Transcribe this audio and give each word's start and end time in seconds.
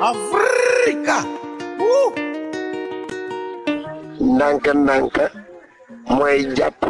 Afrika. 0.00 1.24
Woo! 1.78 2.12
ndànka 4.20 4.72
ndànka 4.74 5.24
mooy 6.10 6.54
jàpp 6.56 6.82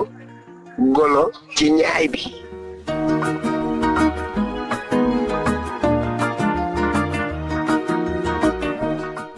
golo 0.79 1.31
ci 1.55 1.71
ñaay 1.71 2.09
bi. 2.09 2.23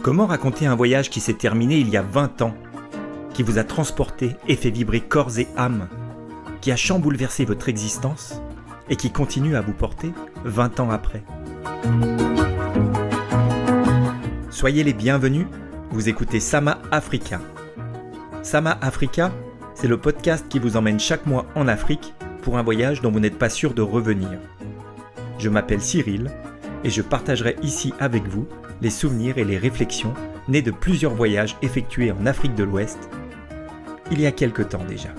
Comment 0.03 0.27
raconter 0.27 0.67
un 0.67 0.75
voyage 0.75 1.11
qui 1.11 1.21
s'est 1.21 1.35
terminé 1.35 1.77
il 1.77 1.91
y 1.91 1.99
a 1.99 2.03
20 2.03 2.41
ans, 2.43 2.55
qui 3.35 3.43
vous 3.43 3.59
a 3.59 3.65
transporté 3.65 4.31
et 4.49 4.57
fait 4.57 4.71
vibrer 4.71 5.01
corps 5.01 5.39
et 5.39 5.47
âme, 5.59 5.89
qui 6.63 6.73
a 6.73 6.77
chambouleversé 6.77 7.45
votre 7.45 7.69
existence 7.69 8.41
et 8.89 8.97
qui 8.97 9.11
continue 9.11 9.57
à 9.57 9.61
vous 9.61 9.75
porter 9.75 10.13
20 10.45 10.81
ans 10.81 10.91
après? 10.91 11.23
Soyez 14.59 14.83
les 14.83 14.93
bienvenus, 14.93 15.47
vous 15.93 16.09
écoutez 16.09 16.41
Sama 16.41 16.81
Africa. 16.91 17.41
Sama 18.43 18.77
Africa, 18.83 19.31
c'est 19.77 19.87
le 19.87 19.99
podcast 19.99 20.47
qui 20.49 20.59
vous 20.59 20.77
emmène 20.77 20.99
chaque 20.99 21.27
mois 21.27 21.47
en 21.55 21.69
Afrique 21.69 22.13
pour 22.43 22.59
un 22.59 22.65
voyage 22.65 23.01
dont 23.01 23.13
vous 23.13 23.21
n'êtes 23.21 23.39
pas 23.39 23.51
sûr 23.51 23.73
de 23.73 23.83
revenir. 23.83 24.41
Je 25.39 25.49
m'appelle 25.49 25.81
Cyril 25.81 26.33
et 26.83 26.91
je 26.91 27.03
partagerai 27.03 27.55
ici 27.63 27.95
avec 28.01 28.27
vous 28.27 28.49
les 28.83 28.91
souvenirs 28.91 29.39
et 29.39 29.45
les 29.45 29.59
réflexions 29.59 30.13
nés 30.49 30.61
de 30.61 30.73
plusieurs 30.73 31.15
voyages 31.15 31.57
effectués 31.63 32.11
en 32.11 32.27
Afrique 32.27 32.57
de 32.57 32.65
l'Ouest 32.65 32.99
il 34.11 34.21
y 34.21 34.27
a 34.27 34.33
quelque 34.33 34.63
temps 34.63 34.85
déjà. 34.89 35.11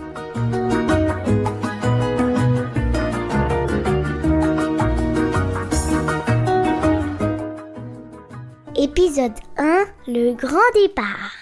Épisode 8.89 9.33
1 9.57 9.85
Le 10.07 10.33
grand 10.33 10.57
départ. 10.73 11.33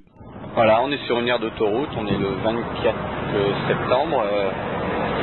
Voilà, 0.54 0.81
on 0.81 0.94
est 0.94 1.06
sur 1.08 1.20
une 1.20 1.28
aire 1.28 1.42
d'autoroute, 1.42 1.90
on 1.98 2.08
est 2.08 2.18
le 2.18 2.42
24 2.42 3.21
septembre. 3.68 4.24
euh, 4.25 4.50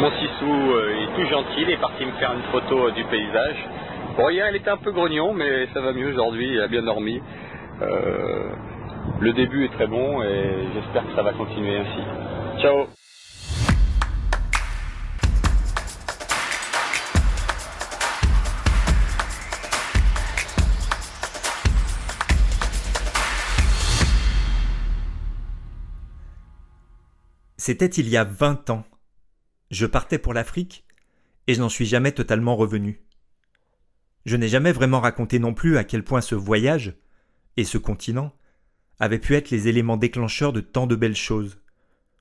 mon 0.01 0.11
Sissou 0.13 0.73
euh, 0.73 1.03
est 1.03 1.17
tout 1.17 1.29
gentil, 1.29 1.63
il 1.63 1.71
est 1.71 1.81
parti 1.81 2.05
me 2.07 2.13
faire 2.13 2.33
une 2.33 2.43
photo 2.53 2.87
euh, 2.87 2.91
du 2.93 3.05
paysage. 3.05 3.57
Bon, 4.17 4.29
hier 4.31 4.47
il 4.51 4.57
était 4.57 4.71
un 4.71 4.77
peu 4.77 4.93
grognon, 4.93 5.35
mais 5.35 5.67
ça 5.75 5.81
va 5.81 5.93
mieux 5.93 6.09
aujourd'hui, 6.13 6.49
il 6.53 6.61
a 6.61 6.69
bien 6.69 6.83
dormi. 6.83 7.21
Euh, 7.83 8.51
le 9.21 9.33
début 9.33 9.65
est 9.65 9.73
très 9.73 9.87
bon 9.87 10.23
et 10.23 10.69
j'espère 10.75 11.07
que 11.07 11.15
ça 11.17 11.23
va 11.23 11.33
continuer 11.33 11.79
ainsi. 11.79 12.63
Ciao 12.63 12.87
C'était 27.69 27.85
il 27.85 28.09
y 28.09 28.17
a 28.17 28.25
20 28.25 28.71
ans. 28.71 28.87
Je 29.71 29.85
partais 29.85 30.17
pour 30.17 30.33
l'Afrique 30.33 30.87
et 31.47 31.53
je 31.53 31.61
n'en 31.61 31.69
suis 31.69 31.85
jamais 31.85 32.13
totalement 32.13 32.57
revenu. 32.57 33.03
Je 34.25 34.37
n'ai 34.37 34.49
jamais 34.49 34.73
vraiment 34.73 35.01
raconté 35.01 35.39
non 35.39 35.53
plus 35.53 35.77
à 35.77 35.85
quel 35.85 36.03
point 36.03 36.23
ce 36.23 36.35
voyage 36.35 36.95
et 37.59 37.65
ce 37.65 37.77
continent 37.77 38.33
avaient 38.99 39.19
pu 39.19 39.35
être 39.35 39.51
les 39.51 39.69
éléments 39.69 39.99
déclencheurs 39.99 40.55
de 40.55 40.63
tant 40.63 40.87
de 40.87 40.97
belles 40.97 41.15
choses, 41.15 41.61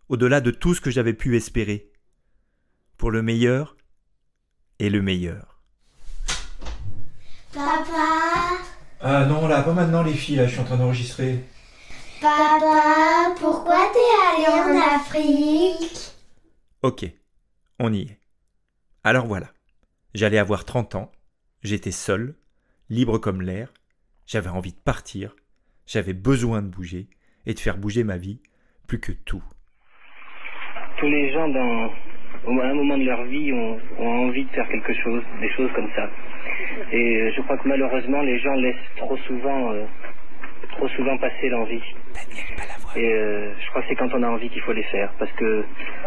au-delà 0.09 0.41
de 0.41 0.51
tout 0.51 0.73
ce 0.73 0.81
que 0.81 0.91
j'avais 0.91 1.13
pu 1.13 1.37
espérer, 1.37 1.93
pour 2.97 3.09
le 3.09 3.21
meilleur 3.21 3.77
et 4.79 4.89
le 4.89 5.01
meilleur. 5.01 5.61
Papa, 7.53 8.57
Ah 8.99 9.25
non, 9.27 9.47
là, 9.47 9.63
pas 9.63 9.73
maintenant 9.73 10.03
les 10.03 10.13
filles, 10.13 10.35
là, 10.35 10.45
je 10.45 10.51
suis 10.51 10.59
en 10.59 10.65
train 10.65 10.75
d'enregistrer. 10.75 11.45
Papa, 12.21 13.35
pourquoi 13.39 13.91
t'es 13.93 14.09
allé 14.27 14.47
en 14.47 14.95
Afrique? 14.95 16.11
Ok, 16.83 17.05
on 17.79 17.93
y 17.93 18.01
est. 18.01 18.17
Alors 19.03 19.25
voilà, 19.25 19.47
j'allais 20.13 20.37
avoir 20.37 20.65
30 20.65 20.95
ans, 20.95 21.11
j'étais 21.63 21.91
seul, 21.91 22.35
libre 22.89 23.17
comme 23.17 23.41
l'air, 23.41 23.73
j'avais 24.25 24.49
envie 24.49 24.73
de 24.73 24.79
partir, 24.79 25.35
j'avais 25.85 26.13
besoin 26.13 26.61
de 26.61 26.67
bouger 26.67 27.07
et 27.45 27.53
de 27.53 27.59
faire 27.59 27.77
bouger 27.77 28.03
ma 28.03 28.17
vie 28.17 28.41
plus 28.87 28.99
que 28.99 29.11
tout. 29.11 29.43
tous 30.99 31.07
les 31.07 31.31
gens 31.31 31.47
dans 31.49 31.91
à 32.47 32.67
un 32.67 32.73
moment 32.73 32.97
de 32.97 33.03
leur 33.03 33.23
vie 33.25 33.51
ont, 33.51 33.77
ont 33.99 34.27
envie 34.27 34.45
de 34.45 34.49
faire 34.51 34.67
quelque 34.69 34.93
chose, 35.03 35.21
des 35.41 35.49
choses 35.51 35.69
comme 35.75 35.89
ça. 35.95 36.09
Et 36.91 37.21
euh, 37.21 37.31
je 37.35 37.41
crois 37.41 37.57
que 37.57 37.67
malheureusement 37.67 38.21
les 38.21 38.39
gens 38.39 38.53
laissent 38.53 38.75
trop 38.95 39.17
souvent 39.27 39.71
euh, 39.71 39.85
trop 40.71 40.87
souvent 40.89 41.17
passer 41.17 41.49
l'envie. 41.49 41.83
Et 42.95 43.13
euh, 43.13 43.53
je 43.59 43.69
crois 43.69 43.81
que 43.81 43.87
c'est 43.89 43.95
quand 43.95 44.13
on 44.13 44.23
a 44.23 44.27
envie 44.27 44.49
qu'il 44.49 44.61
faut 44.61 44.73
les 44.73 44.83
faire. 44.83 45.11
Parce 45.19 45.31
que 45.33 45.65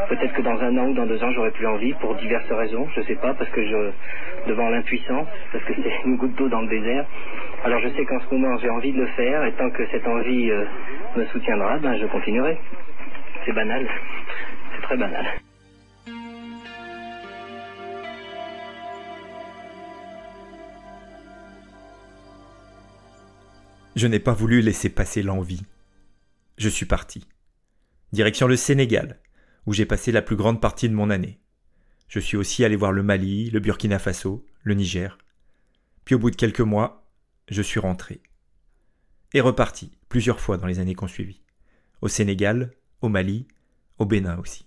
peut-être 0.08 0.32
que 0.32 0.42
dans 0.42 0.58
un 0.60 0.76
an 0.78 0.86
ou 0.88 0.94
dans 0.94 1.06
deux 1.06 1.22
ans 1.22 1.30
j'aurai 1.32 1.50
plus 1.52 1.66
envie 1.66 1.92
pour 1.94 2.14
diverses 2.16 2.50
raisons, 2.50 2.88
je 2.96 3.02
sais 3.02 3.16
pas, 3.16 3.34
parce 3.34 3.50
que 3.50 3.64
je 3.64 3.90
devant 4.48 4.68
l'impuissance, 4.68 5.28
parce 5.52 5.64
que 5.64 5.74
c'est 5.82 6.06
une 6.06 6.16
goutte 6.16 6.34
d'eau 6.34 6.48
dans 6.48 6.62
le 6.62 6.68
désert. 6.68 7.06
Alors 7.64 7.80
je 7.80 7.88
sais 7.90 8.04
qu'en 8.04 8.18
ce 8.20 8.34
moment 8.34 8.56
j'ai 8.58 8.70
envie 8.70 8.92
de 8.92 9.00
le 9.00 9.06
faire 9.08 9.44
et 9.44 9.52
tant 9.52 9.70
que 9.70 9.86
cette 9.88 10.06
envie 10.06 10.50
euh, 10.50 10.64
me 11.16 11.24
soutiendra, 11.26 11.78
ben 11.78 11.96
je 11.96 12.06
continuerai. 12.06 12.58
C'est 13.44 13.52
banal. 13.52 13.86
C'est 14.76 14.82
très 14.82 14.96
banal. 14.96 15.26
Je 23.96 24.06
n'ai 24.06 24.20
pas 24.20 24.32
voulu 24.32 24.60
laisser 24.60 24.88
passer 24.88 25.22
l'envie. 25.22 25.62
Je 26.58 26.68
suis 26.68 26.86
parti. 26.86 27.26
Direction 28.12 28.46
le 28.46 28.56
Sénégal, 28.56 29.18
où 29.66 29.72
j'ai 29.72 29.86
passé 29.86 30.12
la 30.12 30.22
plus 30.22 30.36
grande 30.36 30.60
partie 30.60 30.88
de 30.88 30.94
mon 30.94 31.10
année. 31.10 31.40
Je 32.06 32.20
suis 32.20 32.36
aussi 32.36 32.64
allé 32.64 32.76
voir 32.76 32.92
le 32.92 33.02
Mali, 33.02 33.50
le 33.50 33.58
Burkina 33.58 33.98
Faso, 33.98 34.46
le 34.62 34.74
Niger. 34.74 35.18
Puis 36.04 36.14
au 36.14 36.18
bout 36.18 36.30
de 36.30 36.36
quelques 36.36 36.60
mois, 36.60 37.08
je 37.48 37.62
suis 37.62 37.80
rentré. 37.80 38.22
Et 39.34 39.40
reparti, 39.40 39.98
plusieurs 40.08 40.40
fois 40.40 40.56
dans 40.56 40.66
les 40.66 40.78
années 40.78 40.94
qu'on 40.94 41.08
suivit. 41.08 41.42
Au 42.00 42.08
Sénégal, 42.08 42.72
au 43.00 43.08
Mali, 43.08 43.48
au 43.98 44.06
Bénin 44.06 44.38
aussi. 44.38 44.66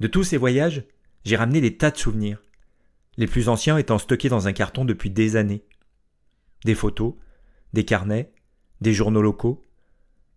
De 0.00 0.08
tous 0.08 0.24
ces 0.24 0.36
voyages, 0.36 0.84
j'ai 1.24 1.36
ramené 1.36 1.60
des 1.60 1.76
tas 1.76 1.90
de 1.92 1.96
souvenirs, 1.96 2.42
les 3.16 3.26
plus 3.26 3.48
anciens 3.48 3.78
étant 3.78 3.98
stockés 3.98 4.28
dans 4.28 4.48
un 4.48 4.52
carton 4.52 4.84
depuis 4.84 5.10
des 5.10 5.36
années. 5.36 5.64
Des 6.64 6.74
photos, 6.74 7.14
des 7.76 7.84
carnets, 7.84 8.32
des 8.80 8.94
journaux 8.94 9.20
locaux, 9.20 9.62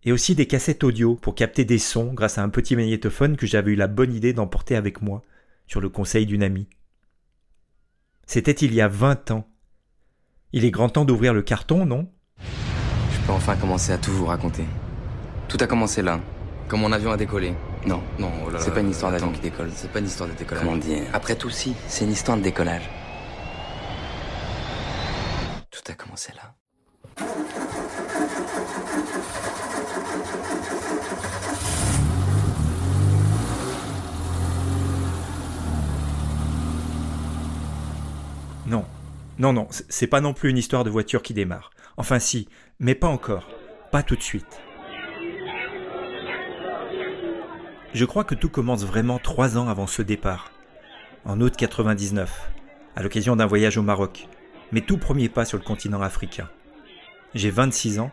et 0.04 0.12
aussi 0.12 0.34
des 0.34 0.46
cassettes 0.46 0.84
audio 0.84 1.14
pour 1.14 1.34
capter 1.34 1.64
des 1.64 1.78
sons 1.78 2.12
grâce 2.12 2.36
à 2.36 2.42
un 2.42 2.50
petit 2.50 2.76
magnétophone 2.76 3.38
que 3.38 3.46
j'avais 3.46 3.72
eu 3.72 3.76
la 3.76 3.86
bonne 3.86 4.12
idée 4.12 4.34
d'emporter 4.34 4.76
avec 4.76 5.00
moi, 5.00 5.22
sur 5.66 5.80
le 5.80 5.88
conseil 5.88 6.26
d'une 6.26 6.42
amie. 6.42 6.68
C'était 8.26 8.52
il 8.52 8.74
y 8.74 8.82
a 8.82 8.88
vingt 8.88 9.30
ans. 9.30 9.48
Il 10.52 10.66
est 10.66 10.70
grand 10.70 10.90
temps 10.90 11.06
d'ouvrir 11.06 11.32
le 11.32 11.40
carton, 11.40 11.86
non? 11.86 12.10
Je 12.38 13.26
peux 13.26 13.32
enfin 13.32 13.56
commencer 13.56 13.92
à 13.92 13.98
tout 13.98 14.12
vous 14.12 14.26
raconter. 14.26 14.64
Tout 15.48 15.58
a 15.60 15.66
commencé 15.66 16.02
là, 16.02 16.20
quand 16.68 16.76
mon 16.76 16.92
avion 16.92 17.10
a 17.10 17.16
décollé. 17.16 17.54
Non, 17.86 18.02
non, 18.18 18.30
oh 18.46 18.50
là 18.50 18.58
c'est 18.58 18.74
pas 18.74 18.80
une 18.80 18.90
histoire 18.90 19.12
d'avion 19.12 19.32
qui 19.32 19.40
décolle. 19.40 19.70
C'est 19.74 19.90
pas 19.90 20.00
une 20.00 20.06
histoire 20.06 20.28
de 20.28 20.34
décollage. 20.34 20.62
Comment 20.62 20.76
dire? 20.76 21.04
Après 21.14 21.36
tout, 21.36 21.48
si, 21.48 21.74
c'est 21.88 22.04
une 22.04 22.12
histoire 22.12 22.36
de 22.36 22.42
décollage. 22.42 22.90
Tout 25.70 25.90
a 25.90 25.94
commencé 25.94 26.32
là. 26.34 26.54
Non. 38.66 38.84
Non, 39.40 39.54
non, 39.54 39.68
c'est 39.70 40.06
pas 40.06 40.20
non 40.20 40.34
plus 40.34 40.50
une 40.50 40.58
histoire 40.58 40.84
de 40.84 40.90
voiture 40.90 41.22
qui 41.22 41.32
démarre. 41.32 41.70
Enfin 41.96 42.18
si, 42.18 42.46
mais 42.78 42.94
pas 42.94 43.06
encore. 43.06 43.48
Pas 43.90 44.02
tout 44.02 44.14
de 44.14 44.22
suite. 44.22 44.60
Je 47.94 48.04
crois 48.04 48.24
que 48.24 48.34
tout 48.34 48.50
commence 48.50 48.84
vraiment 48.84 49.18
trois 49.18 49.56
ans 49.56 49.68
avant 49.68 49.86
ce 49.86 50.02
départ. 50.02 50.52
En 51.24 51.40
août 51.40 51.54
99, 51.56 52.50
à 52.94 53.02
l'occasion 53.02 53.34
d'un 53.34 53.46
voyage 53.46 53.78
au 53.78 53.82
Maroc. 53.82 54.28
Mes 54.72 54.82
tout 54.82 54.98
premiers 54.98 55.30
pas 55.30 55.46
sur 55.46 55.56
le 55.56 55.64
continent 55.64 56.02
africain. 56.02 56.50
J'ai 57.34 57.50
26 57.50 57.98
ans 57.98 58.10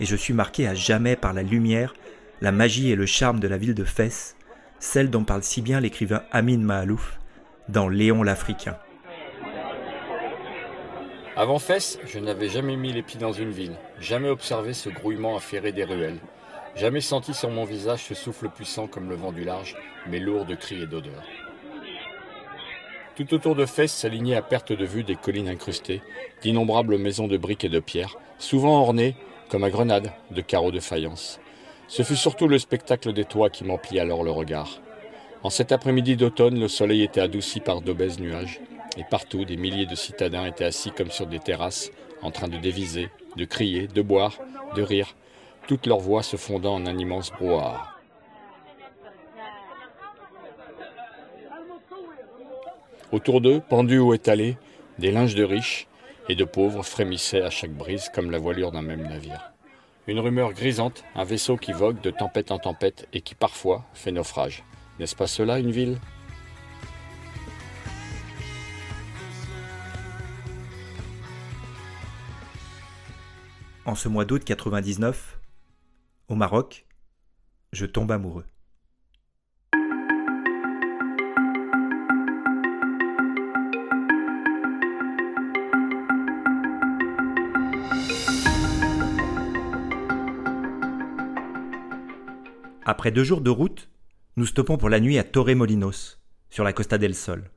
et 0.00 0.06
je 0.06 0.16
suis 0.16 0.34
marqué 0.34 0.66
à 0.66 0.74
jamais 0.74 1.14
par 1.14 1.34
la 1.34 1.44
lumière, 1.44 1.94
la 2.40 2.50
magie 2.50 2.90
et 2.90 2.96
le 2.96 3.06
charme 3.06 3.38
de 3.38 3.46
la 3.46 3.58
ville 3.58 3.76
de 3.76 3.84
Fès, 3.84 4.34
celle 4.80 5.08
dont 5.08 5.22
parle 5.22 5.44
si 5.44 5.62
bien 5.62 5.78
l'écrivain 5.78 6.24
Amin 6.32 6.58
Mahalouf 6.58 7.20
dans 7.68 7.88
Léon 7.88 8.24
l'Africain. 8.24 8.76
Avant 11.36 11.58
Fès, 11.58 11.98
je 12.06 12.20
n'avais 12.20 12.48
jamais 12.48 12.76
mis 12.76 12.92
les 12.92 13.02
pieds 13.02 13.18
dans 13.18 13.32
une 13.32 13.50
ville, 13.50 13.74
jamais 13.98 14.28
observé 14.28 14.72
ce 14.72 14.88
grouillement 14.88 15.36
affairé 15.36 15.72
des 15.72 15.82
ruelles, 15.82 16.20
jamais 16.76 17.00
senti 17.00 17.34
sur 17.34 17.50
mon 17.50 17.64
visage 17.64 18.04
ce 18.04 18.14
souffle 18.14 18.48
puissant 18.48 18.86
comme 18.86 19.08
le 19.08 19.16
vent 19.16 19.32
du 19.32 19.42
large, 19.42 19.74
mais 20.06 20.20
lourd 20.20 20.44
de 20.44 20.54
cris 20.54 20.80
et 20.80 20.86
d'odeurs. 20.86 21.24
Tout 23.16 23.34
autour 23.34 23.56
de 23.56 23.66
Fès 23.66 23.88
s'alignaient 23.92 24.36
à 24.36 24.42
perte 24.42 24.72
de 24.72 24.84
vue 24.84 25.02
des 25.02 25.16
collines 25.16 25.48
incrustées, 25.48 26.02
d'innombrables 26.40 26.98
maisons 26.98 27.26
de 27.26 27.36
briques 27.36 27.64
et 27.64 27.68
de 27.68 27.80
pierre, 27.80 28.16
souvent 28.38 28.80
ornées, 28.80 29.16
comme 29.48 29.64
à 29.64 29.70
Grenade, 29.70 30.12
de 30.30 30.40
carreaux 30.40 30.72
de 30.72 30.78
faïence. 30.78 31.40
Ce 31.88 32.04
fut 32.04 32.16
surtout 32.16 32.46
le 32.46 32.60
spectacle 32.60 33.12
des 33.12 33.24
toits 33.24 33.50
qui 33.50 33.64
m'emplit 33.64 33.98
alors 33.98 34.22
le 34.22 34.30
regard. 34.30 34.80
En 35.42 35.50
cet 35.50 35.72
après-midi 35.72 36.14
d'automne, 36.14 36.60
le 36.60 36.68
soleil 36.68 37.02
était 37.02 37.20
adouci 37.20 37.58
par 37.58 37.80
d'obèses 37.80 38.20
nuages, 38.20 38.60
et 38.96 39.04
partout 39.04 39.44
des 39.44 39.56
milliers 39.56 39.86
de 39.86 39.94
citadins 39.94 40.46
étaient 40.46 40.64
assis 40.64 40.90
comme 40.90 41.10
sur 41.10 41.26
des 41.26 41.38
terrasses, 41.38 41.90
en 42.22 42.30
train 42.30 42.48
de 42.48 42.58
déviser, 42.58 43.10
de 43.36 43.44
crier, 43.44 43.86
de 43.86 44.02
boire, 44.02 44.38
de 44.74 44.82
rire, 44.82 45.14
toutes 45.66 45.86
leurs 45.86 45.98
voix 45.98 46.22
se 46.22 46.36
fondant 46.36 46.74
en 46.74 46.86
un 46.86 46.98
immense 46.98 47.30
brouhaha. 47.32 47.90
Autour 53.12 53.40
d'eux, 53.40 53.60
pendus 53.68 53.98
ou 53.98 54.14
étalés, 54.14 54.56
des 54.98 55.12
linges 55.12 55.34
de 55.34 55.44
riches 55.44 55.86
et 56.28 56.34
de 56.34 56.44
pauvres 56.44 56.82
frémissaient 56.82 57.42
à 57.42 57.50
chaque 57.50 57.72
brise 57.72 58.10
comme 58.14 58.30
la 58.30 58.38
voilure 58.38 58.72
d'un 58.72 58.82
même 58.82 59.02
navire. 59.02 59.52
Une 60.06 60.20
rumeur 60.20 60.52
grisante, 60.52 61.04
un 61.14 61.24
vaisseau 61.24 61.56
qui 61.56 61.72
vogue 61.72 62.00
de 62.00 62.10
tempête 62.10 62.50
en 62.50 62.58
tempête 62.58 63.08
et 63.12 63.20
qui 63.20 63.34
parfois 63.34 63.84
fait 63.94 64.12
naufrage. 64.12 64.64
N'est-ce 64.98 65.16
pas 65.16 65.26
cela 65.26 65.58
une 65.58 65.70
ville? 65.70 65.98
En 73.86 73.94
ce 73.94 74.08
mois 74.08 74.24
d'août 74.24 74.42
99, 74.44 75.38
au 76.28 76.34
Maroc, 76.34 76.86
je 77.72 77.84
tombe 77.84 78.10
amoureux. 78.10 78.46
Après 92.86 93.10
deux 93.10 93.24
jours 93.24 93.42
de 93.42 93.50
route, 93.50 93.90
nous 94.36 94.46
stoppons 94.46 94.78
pour 94.78 94.88
la 94.88 95.00
nuit 95.00 95.18
à 95.18 95.24
Torremolinos, 95.24 96.18
sur 96.48 96.64
la 96.64 96.72
Costa 96.72 96.96
del 96.96 97.14
Sol. 97.14 97.50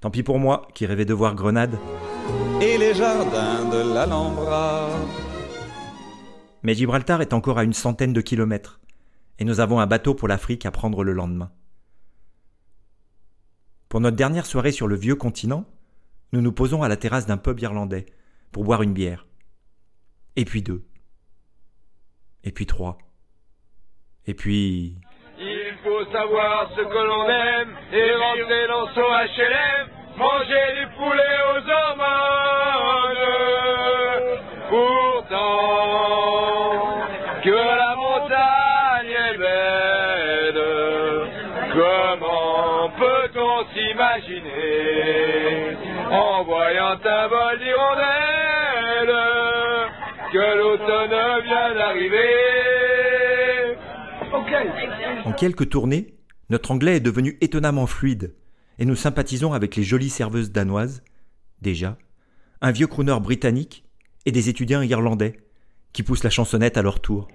Tant 0.00 0.10
pis 0.10 0.22
pour 0.22 0.38
moi, 0.38 0.66
qui 0.74 0.86
rêvais 0.86 1.04
de 1.04 1.12
voir 1.12 1.34
Grenade, 1.34 1.78
Et 2.62 2.78
les 2.78 2.94
jardins 2.94 3.68
de 3.70 3.94
l'Alhambra. 3.94 4.88
Mais 6.66 6.74
Gibraltar 6.74 7.22
est 7.22 7.32
encore 7.32 7.58
à 7.58 7.62
une 7.62 7.72
centaine 7.72 8.12
de 8.12 8.20
kilomètres, 8.20 8.80
et 9.38 9.44
nous 9.44 9.60
avons 9.60 9.78
un 9.78 9.86
bateau 9.86 10.14
pour 10.14 10.26
l'Afrique 10.26 10.66
à 10.66 10.72
prendre 10.72 11.04
le 11.04 11.12
lendemain. 11.12 11.52
Pour 13.88 14.00
notre 14.00 14.16
dernière 14.16 14.46
soirée 14.46 14.72
sur 14.72 14.88
le 14.88 14.96
vieux 14.96 15.14
continent, 15.14 15.64
nous 16.32 16.40
nous 16.40 16.50
posons 16.50 16.82
à 16.82 16.88
la 16.88 16.96
terrasse 16.96 17.24
d'un 17.24 17.36
pub 17.36 17.60
irlandais 17.60 18.06
pour 18.50 18.64
boire 18.64 18.82
une 18.82 18.94
bière. 18.94 19.28
Et 20.34 20.44
puis 20.44 20.60
deux. 20.60 20.84
Et 22.42 22.50
puis 22.50 22.66
trois. 22.66 22.98
Et 24.26 24.34
puis... 24.34 24.98
Il 25.38 25.74
faut 25.84 26.04
savoir 26.10 26.68
ce 26.74 26.82
que 26.82 27.06
l'on 27.06 27.28
aime 27.28 27.76
et 27.92 28.12
rentrer 28.16 28.66
son 28.92 29.02
HLM, 29.02 30.18
manger 30.18 30.80
du 30.80 30.96
poulet 30.96 31.38
aux 31.52 31.70
hormones. 31.70 32.25
En 46.86 46.96
voyant 46.98 47.18
un 47.18 47.28
vol 47.28 47.58
d'hirondelles 47.58 49.16
que 50.32 50.44
l'automne 50.58 51.44
vient 51.44 51.74
d'arriver? 51.74 52.32
En 55.24 55.32
quelques 55.32 55.68
tournées, 55.68 56.14
notre 56.50 56.70
anglais 56.70 56.96
est 56.96 57.00
devenu 57.00 57.38
étonnamment 57.40 57.86
fluide, 57.86 58.34
et 58.78 58.84
nous 58.84 58.94
sympathisons 58.94 59.52
avec 59.52 59.74
les 59.76 59.82
jolies 59.82 60.10
serveuses 60.10 60.52
danoises, 60.52 61.02
déjà, 61.60 61.96
un 62.60 62.70
vieux 62.70 62.86
crooner 62.86 63.18
britannique 63.20 63.84
et 64.24 64.32
des 64.32 64.48
étudiants 64.48 64.82
irlandais, 64.82 65.40
qui 65.92 66.02
poussent 66.02 66.24
la 66.24 66.30
chansonnette 66.30 66.76
à 66.76 66.82
leur 66.82 67.00
tour. 67.00 67.28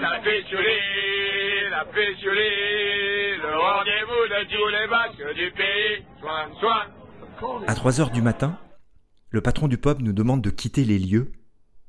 La 0.00 0.14
pétiolée, 0.20 1.70
la 1.70 1.84
pétiolée, 1.84 3.36
le 3.36 3.52
rendez-vous 3.66 4.24
de 4.34 4.40
tous 4.50 4.68
les 4.74 4.86
du 5.34 5.48
pays. 5.52 6.04
Soin, 6.20 6.42
soin. 6.60 6.82
À 7.66 7.74
3 7.74 8.00
heures 8.00 8.10
du 8.10 8.22
matin, 8.22 8.58
le 9.30 9.40
patron 9.40 9.68
du 9.68 9.78
pub 9.78 10.00
nous 10.00 10.12
demande 10.12 10.42
de 10.42 10.50
quitter 10.50 10.84
les 10.84 10.98
lieux 10.98 11.32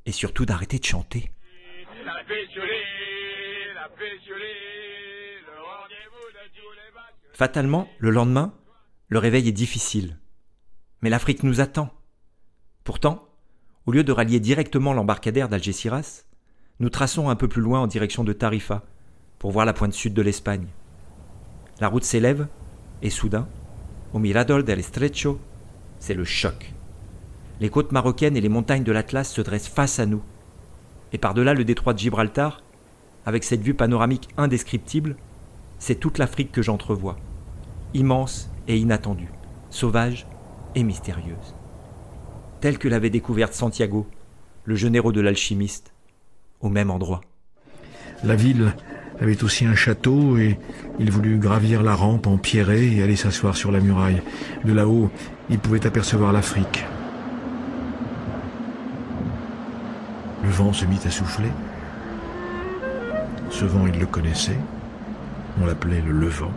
et 0.06 0.12
surtout 0.12 0.46
d'arrêter 0.46 0.78
de 0.80 0.86
chanter. 0.86 1.32
La 2.06 2.24
pétiolée, 2.28 3.74
la 3.76 3.90
pétiolée, 3.90 5.42
le 5.46 5.54
rendez-vous 5.60 6.30
de 6.30 6.44
tous 6.56 6.72
les 6.72 6.92
bacs. 6.94 7.16
Fatalement, 7.34 7.88
le 8.00 8.10
lendemain, 8.12 8.54
le 9.10 9.20
réveil 9.20 9.48
est 9.48 9.54
difficile. 9.54 10.18
Mais 11.04 11.10
l'Afrique 11.10 11.44
nous 11.44 11.60
attend. 11.60 11.90
Pourtant, 12.86 13.28
au 13.86 13.92
lieu 13.92 14.06
de 14.06 14.14
rallier 14.14 14.40
directement 14.40 14.94
l'embarcadère 14.94 15.50
d'Algeciras, 15.50 16.24
nous 16.80 16.90
traçons 16.90 17.28
un 17.28 17.36
peu 17.36 17.50
plus 17.50 17.62
loin 17.62 17.82
en 17.82 17.88
direction 17.88 18.24
de 18.24 18.32
Tarifa 18.32 18.84
pour 19.38 19.52
voir 19.52 19.66
la 19.66 19.74
pointe 19.74 19.92
sud 19.92 20.14
de 20.14 20.22
l'Espagne. 20.22 20.66
La 21.82 21.90
route 21.90 22.06
s'élève 22.06 22.48
et 23.02 23.10
soudain, 23.10 23.50
au 24.14 24.20
Mirador 24.20 24.64
del 24.64 24.80
Estrecho, 24.80 25.42
c'est 26.00 26.14
le 26.14 26.24
choc. 26.24 26.72
Les 27.60 27.70
côtes 27.70 27.92
marocaines 27.92 28.38
et 28.38 28.42
les 28.42 28.48
montagnes 28.48 28.86
de 28.86 28.94
l'Atlas 28.94 29.30
se 29.30 29.42
dressent 29.42 29.68
face 29.68 30.00
à 30.00 30.06
nous. 30.06 30.24
Et 31.12 31.18
par-delà 31.18 31.54
le 31.54 31.66
détroit 31.66 31.94
de 31.94 32.00
Gibraltar, 32.00 32.64
avec 33.26 33.44
cette 33.44 33.62
vue 33.62 33.74
panoramique 33.74 34.30
indescriptible, 34.38 35.18
c'est 35.80 36.00
toute 36.00 36.18
l'Afrique 36.18 36.54
que 36.54 36.62
j'entrevois, 36.62 37.18
immense 37.94 38.50
et 38.70 38.78
inattendue, 38.78 39.32
sauvage 39.70 40.26
et 40.76 40.84
mystérieuse. 40.84 41.56
Telle 42.62 42.78
que 42.78 42.88
l'avait 42.88 43.10
découverte 43.10 43.54
Santiago, 43.54 44.08
le 44.66 44.76
jeune 44.76 44.94
de 44.94 45.22
l'alchimiste, 45.22 45.94
au 46.62 46.70
même 46.70 46.90
endroit. 46.90 47.22
La 48.24 48.36
ville 48.36 48.74
avait 49.20 49.44
aussi 49.44 49.66
un 49.66 49.76
château 49.76 50.38
et 50.38 50.58
il 51.00 51.12
voulut 51.12 51.38
gravir 51.38 51.84
la 51.84 51.96
rampe 51.96 52.28
en 52.28 52.38
pierré 52.38 52.96
et 52.96 53.04
aller 53.04 53.16
s'asseoir 53.16 53.56
sur 53.56 53.72
la 53.72 53.80
muraille. 53.80 54.22
De 54.64 54.74
là-haut, 54.74 55.10
il 55.50 55.60
pouvait 55.60 55.86
apercevoir 55.86 56.32
l'Afrique. 56.32 56.86
Le 60.44 60.50
vent 60.50 60.74
se 60.74 60.86
mit 60.86 61.00
à 61.06 61.10
souffler. 61.10 61.50
Ce 63.50 63.66
vent, 63.66 63.86
il 63.88 64.00
le 64.00 64.06
connaissait. 64.06 64.58
On 65.62 65.66
l'appelait 65.66 66.02
le 66.02 66.12
levant. 66.12 66.52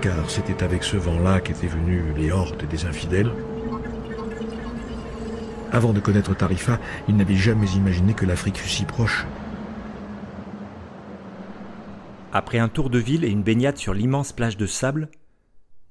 Car 0.00 0.30
c'était 0.30 0.62
avec 0.62 0.84
ce 0.84 0.96
vent-là 0.96 1.40
qu'étaient 1.40 1.66
venus 1.66 2.02
les 2.16 2.30
hordes 2.30 2.64
des 2.68 2.84
infidèles. 2.84 3.32
Avant 5.72 5.92
de 5.92 6.00
connaître 6.00 6.34
Tarifa, 6.34 6.78
il 7.08 7.16
n'avait 7.16 7.36
jamais 7.36 7.68
imaginé 7.70 8.14
que 8.14 8.24
l'Afrique 8.24 8.58
fût 8.58 8.68
si 8.68 8.84
proche. 8.84 9.26
Après 12.32 12.58
un 12.58 12.68
tour 12.68 12.90
de 12.90 12.98
ville 12.98 13.24
et 13.24 13.28
une 13.28 13.42
baignade 13.42 13.76
sur 13.76 13.92
l'immense 13.92 14.32
plage 14.32 14.56
de 14.56 14.66
sable, 14.66 15.10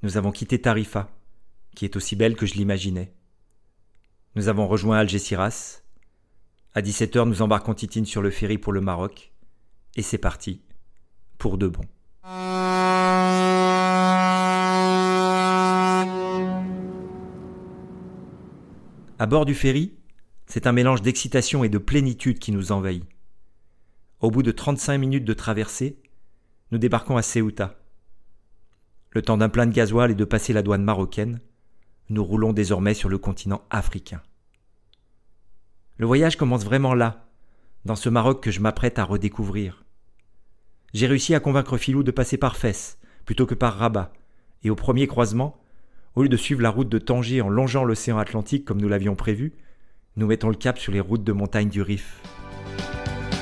nous 0.03 0.17
avons 0.17 0.31
quitté 0.31 0.61
Tarifa, 0.61 1.09
qui 1.75 1.83
est 1.83 1.95
aussi 1.95 2.15
belle 2.15 2.35
que 2.35 2.45
je 2.45 2.53
l'imaginais. 2.53 3.13
Nous 4.35 4.47
avons 4.47 4.67
rejoint 4.67 4.99
Algeciras. 4.99 5.81
À 6.75 6.81
17h, 6.81 7.27
nous 7.27 7.41
embarquons 7.41 7.73
Titine 7.73 8.05
sur 8.05 8.21
le 8.21 8.29
ferry 8.29 8.57
pour 8.57 8.71
le 8.71 8.81
Maroc. 8.81 9.33
Et 9.95 10.01
c'est 10.01 10.17
parti, 10.17 10.61
pour 11.37 11.57
de 11.57 11.67
bon. 11.67 11.83
À 19.19 19.25
bord 19.25 19.45
du 19.45 19.55
ferry, 19.55 19.95
c'est 20.45 20.67
un 20.67 20.71
mélange 20.71 21.01
d'excitation 21.01 21.63
et 21.63 21.69
de 21.69 21.79
plénitude 21.79 22.37
qui 22.37 22.51
nous 22.51 22.71
envahit. 22.71 23.03
Au 24.19 24.29
bout 24.29 24.43
de 24.43 24.51
35 24.51 24.99
minutes 24.99 25.25
de 25.25 25.33
traversée, 25.33 25.97
nous 26.71 26.77
débarquons 26.77 27.17
à 27.17 27.23
Ceuta. 27.23 27.79
Le 29.09 29.23
temps 29.23 29.37
d'un 29.37 29.49
plein 29.49 29.65
de 29.65 29.73
gasoil 29.73 30.11
et 30.11 30.15
de 30.15 30.23
passer 30.23 30.53
la 30.53 30.61
douane 30.61 30.83
marocaine, 30.83 31.39
nous 32.09 32.23
roulons 32.23 32.53
désormais 32.53 32.93
sur 32.93 33.09
le 33.09 33.17
continent 33.17 33.63
africain. 33.71 34.21
Le 35.97 36.05
voyage 36.05 36.37
commence 36.37 36.63
vraiment 36.63 36.93
là, 36.93 37.27
dans 37.85 37.95
ce 37.95 38.09
Maroc 38.09 38.43
que 38.43 38.51
je 38.51 38.59
m'apprête 38.59 38.99
à 38.99 39.03
redécouvrir. 39.03 39.83
J'ai 40.93 41.07
réussi 41.07 41.33
à 41.33 41.39
convaincre 41.39 41.77
Filou 41.77 42.03
de 42.03 42.11
passer 42.11 42.37
par 42.37 42.55
Fès 42.55 42.99
plutôt 43.25 43.47
que 43.47 43.55
par 43.55 43.77
Rabat, 43.77 44.13
et 44.63 44.69
au 44.69 44.75
premier 44.75 45.07
croisement, 45.07 45.59
au 46.17 46.23
lieu 46.23 46.29
de 46.29 46.37
suivre 46.37 46.63
la 46.63 46.71
route 46.71 46.89
de 46.89 46.97
Tanger 46.97 47.41
en 47.41 47.49
longeant 47.49 47.83
l'océan 47.83 48.17
Atlantique 48.17 48.65
comme 48.65 48.81
nous 48.81 48.89
l'avions 48.89 49.13
prévu, 49.13 49.53
nous 50.15 50.25
mettons 50.25 50.49
le 50.49 50.55
cap 50.55 50.79
sur 50.79 50.91
les 50.91 50.99
routes 50.99 51.23
de 51.23 51.31
montagne 51.31 51.69
du 51.69 51.83
Rif. 51.83 52.23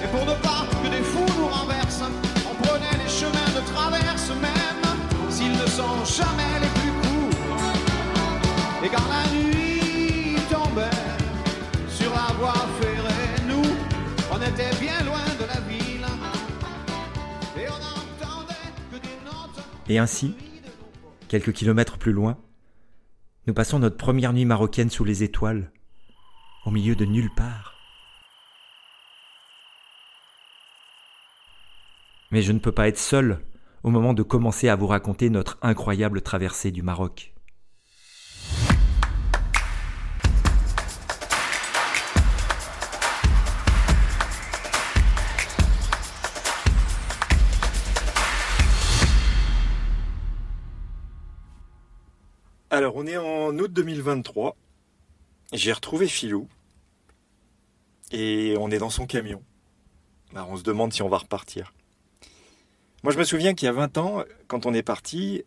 Et 0.04 0.08
pour 0.08 0.26
ne 0.26 0.34
pas 0.42 0.68
que 0.84 0.90
des 0.90 1.02
fous 1.02 1.40
nous 1.40 1.48
renversent, 1.48 2.04
on 2.04 2.64
prenait 2.64 3.02
les 3.02 3.10
chemins 3.10 3.32
de 3.56 3.66
traverse 3.66 4.30
même, 4.42 5.30
s'ils 5.30 5.54
ne 5.54 5.66
sont 5.68 6.04
jamais 6.04 6.60
les 6.60 6.68
plus 6.68 6.92
courts. 7.02 7.64
Et 8.84 8.90
quand 8.90 9.08
la 9.08 9.24
nuit 9.34 10.36
tombait 10.52 11.00
sur 11.88 12.12
la 12.12 12.34
voie 12.34 12.68
ferrée, 12.82 13.48
nous, 13.48 13.64
on 14.34 14.38
était 14.42 14.76
bien 14.82 15.02
loin 15.06 15.24
de 15.40 15.46
la 15.48 15.62
ville. 15.62 16.06
Et 17.58 17.70
on 17.70 17.80
n'entendait 17.80 18.54
que 18.92 18.98
des 18.98 19.16
notes. 19.24 19.64
Et 19.88 19.98
ainsi, 19.98 20.36
quelques 21.30 21.54
kilomètres 21.54 21.98
plus 21.98 22.12
loin, 22.12 22.36
nous 23.48 23.54
passons 23.54 23.78
notre 23.78 23.98
première 23.98 24.34
nuit 24.34 24.46
marocaine 24.46 24.90
sous 24.90 25.04
les 25.04 25.22
étoiles, 25.22 25.72
au 26.66 26.72
milieu 26.72 26.96
de 26.96 27.06
nulle 27.06 27.30
part. 27.36 27.76
Mais 32.32 32.42
je 32.42 32.52
ne 32.52 32.60
peux 32.60 32.72
pas 32.72 32.88
être 32.88 32.98
seul 32.98 33.40
au 33.84 33.92
moment 33.92 34.16
de 34.16 34.24
commencer 34.24 34.68
à 34.68 34.76
vous 34.76 34.88
raconter 34.88 35.30
notre 35.30 35.60
incroyable 35.62 36.24
traversée 36.24 36.72
du 36.72 36.82
Maroc. 36.82 37.35
On 52.98 53.06
est 53.08 53.18
en 53.18 53.60
août 53.60 53.74
2023. 53.74 54.56
J'ai 55.52 55.74
retrouvé 55.74 56.08
Philou. 56.08 56.48
Et 58.14 58.56
on 58.58 58.72
est 58.72 58.78
dans 58.78 58.90
son 58.90 59.06
camion. 59.06 59.44
On 60.34 60.56
se 60.56 60.64
demande 60.64 60.94
si 60.94 61.02
on 61.02 61.10
va 61.10 61.18
repartir. 61.18 61.74
Moi, 63.04 63.12
je 63.12 63.18
me 63.18 63.26
souviens 63.26 63.54
qu'il 63.54 63.66
y 63.66 63.70
a 63.70 63.74
20 63.74 63.98
ans, 63.98 64.24
quand 64.48 64.66
on 64.66 64.74
est 64.74 64.82
parti, 64.82 65.44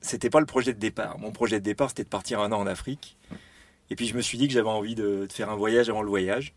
c'était 0.00 0.30
pas 0.30 0.38
le 0.38 0.46
projet 0.46 0.72
de 0.72 0.78
départ. 0.78 1.18
Mon 1.18 1.32
projet 1.32 1.58
de 1.58 1.64
départ, 1.64 1.88
c'était 1.88 2.04
de 2.04 2.08
partir 2.08 2.38
un 2.38 2.52
an 2.52 2.60
en 2.60 2.68
Afrique. 2.68 3.16
Et 3.90 3.96
puis, 3.96 4.06
je 4.06 4.14
me 4.14 4.20
suis 4.20 4.38
dit 4.38 4.46
que 4.46 4.54
j'avais 4.54 4.68
envie 4.68 4.94
de, 4.94 5.26
de 5.26 5.32
faire 5.32 5.50
un 5.50 5.56
voyage 5.56 5.90
avant 5.90 6.02
le 6.02 6.08
voyage. 6.08 6.54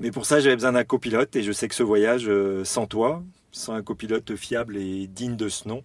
Mais 0.00 0.10
pour 0.10 0.26
ça, 0.26 0.40
j'avais 0.40 0.56
besoin 0.56 0.72
d'un 0.72 0.82
copilote. 0.82 1.36
Et 1.36 1.44
je 1.44 1.52
sais 1.52 1.68
que 1.68 1.76
ce 1.76 1.84
voyage, 1.84 2.28
euh, 2.28 2.64
sans 2.64 2.88
toi, 2.88 3.22
sans 3.52 3.74
un 3.74 3.82
copilote 3.84 4.34
fiable 4.34 4.76
et 4.76 5.06
digne 5.06 5.36
de 5.36 5.48
ce 5.48 5.68
nom, 5.68 5.84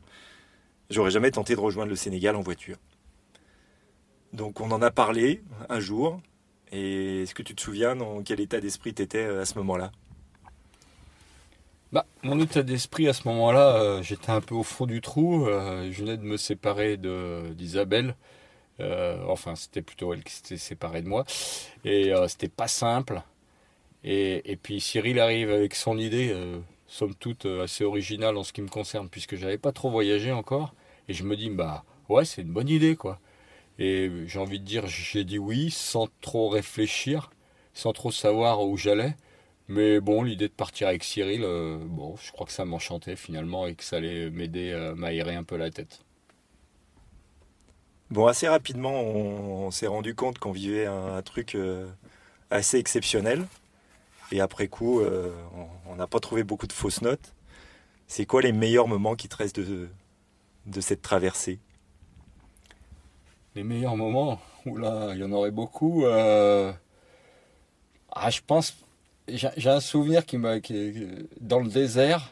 j'aurais 0.89 1.12
jamais 1.12 1.32
tenté 1.32 1.56
de 1.56 1.60
rejoindre 1.60 1.89
le 1.89 1.96
Sénégal 1.96 2.36
en 2.36 2.41
voiture. 2.41 2.77
Donc 4.34 4.62
on 4.62 4.72
en 4.72 4.82
a 4.82 4.91
parlé 4.91 5.41
un 5.70 5.79
jour. 5.79 6.22
Et 6.72 7.24
est-ce 7.24 7.34
que 7.34 7.44
tu 7.44 7.56
te 7.56 7.62
souviens 7.62 7.96
dans 7.96 8.22
quel 8.24 8.41
état 8.41 8.60
d'esprit 8.60 8.94
tu 8.94 9.01
étais 9.01 9.24
à 9.24 9.46
ce 9.46 9.56
moment-là? 9.56 9.91
Bah, 11.94 12.06
mon 12.22 12.38
état 12.41 12.63
d'esprit 12.63 13.08
à 13.08 13.13
ce 13.13 13.25
moment-là, 13.29 13.77
euh, 13.77 14.01
j'étais 14.01 14.32
un 14.32 14.41
peu 14.41 14.56
au 14.56 14.63
fond 14.63 14.86
du 14.86 15.00
trou. 15.00 15.48
euh, 15.48 15.89
je 15.89 16.01
venais 16.01 16.17
de 16.17 16.24
me 16.24 16.36
séparer 16.36 16.98
d'Isabelle. 16.98 18.15
Euh, 18.79 19.24
enfin, 19.27 19.56
c'était 19.56 19.82
plutôt 19.82 20.13
elle 20.13 20.24
qui 20.24 20.34
s'était 20.34 20.58
séparée 20.58 21.01
de 21.01 21.08
moi. 21.08 21.25
Et 21.86 22.13
euh, 22.13 22.27
c'était 22.27 22.50
pas 22.50 22.67
simple. 22.67 23.22
Et, 24.03 24.58
puis 24.62 24.79
Cyril 24.79 25.20
arrive 25.20 25.50
avec 25.50 25.75
son 25.75 25.98
idée, 25.98 26.32
euh, 26.32 26.60
somme 26.88 27.15
toute 27.15 27.46
euh, 27.46 27.63
assez 27.63 27.84
originale 27.84 28.38
en 28.38 28.44
ce 28.44 28.53
qui 28.53 28.62
me 28.62 28.70
concerne, 28.70 29.10
puisque 29.10 29.36
j'avais 29.36 29.58
pas 29.58 29.72
trop 29.72 29.89
voyagé 29.91 30.32
encore. 30.32 30.74
Et 31.10 31.13
je 31.13 31.24
me 31.24 31.36
dis, 31.38 31.50
bah 31.50 31.84
ouais, 32.10 32.25
c'est 32.25 32.41
une 32.41 32.51
bonne 32.51 32.70
idée, 32.70 32.96
quoi. 32.96 33.20
Et 33.79 34.10
j'ai 34.25 34.39
envie 34.39 34.60
de 34.60 34.65
dire, 34.65 34.88
j'ai 34.88 35.24
dit 35.24 35.38
oui, 35.38 35.70
sans 35.72 36.08
trop 36.22 36.50
réfléchir, 36.50 37.29
sans 37.74 37.94
trop 37.94 38.12
savoir 38.12 38.63
où 38.65 38.77
j'allais. 38.77 39.15
Mais 39.67 40.00
bon, 40.00 40.24
l'idée 40.24 40.48
de 40.48 40.53
partir 40.53 40.88
avec 40.88 41.03
Cyril, 41.03 41.44
euh, 41.44 41.77
bon, 41.79 42.15
je 42.17 42.32
crois 42.32 42.46
que 42.48 42.53
ça 42.53 42.65
m'enchantait 42.65 43.15
finalement 43.17 43.67
et 43.67 43.75
que 43.75 43.84
ça 43.84 43.98
allait 43.98 44.29
m'aider 44.29 44.74
à 44.74 44.96
m'aérer 44.96 45.36
un 45.36 45.44
peu 45.44 45.58
la 45.58 45.70
tête. 45.72 46.01
Bon, 48.10 48.25
assez 48.27 48.48
rapidement, 48.48 48.94
on, 49.01 49.70
s'est 49.72 49.88
rendu 49.88 50.15
compte 50.15 50.39
qu'on 50.39 50.53
vivait 50.53 50.86
un, 50.86 51.22
truc 51.22 51.56
euh, 51.56 51.89
assez 52.50 52.77
exceptionnel. 52.77 53.46
Et 54.31 54.41
après 54.41 54.67
coup, 54.67 55.00
euh, 55.01 55.31
on- 55.88 55.96
n'a 55.98 56.07
pas 56.07 56.19
trouvé 56.19 56.43
beaucoup 56.43 56.67
de 56.67 56.74
fausses 56.74 57.01
notes. 57.01 57.34
C'est 58.07 58.25
quoi 58.25 58.41
les 58.41 58.53
meilleurs 58.53 58.88
moments 58.88 59.15
qui 59.15 59.29
te 59.29 59.38
restent 59.38 59.60
de, 59.62 59.89
de 60.67 60.81
cette 60.81 61.01
traversée? 61.03 61.60
Les 63.55 63.63
meilleurs 63.65 63.98
moments, 63.98 64.39
oula, 64.65 65.10
il 65.13 65.19
y 65.19 65.24
en 65.25 65.31
aurait 65.34 65.51
beaucoup. 65.51 66.05
euh, 66.05 66.72
Ah, 68.12 68.29
je 68.29 68.41
pense, 68.46 68.75
j'ai 69.27 69.69
un 69.69 69.79
souvenir 69.79 70.25
qui 70.25 70.38
m'a, 70.38 70.55
dans 71.41 71.60
le 71.60 71.69
désert, 71.69 72.31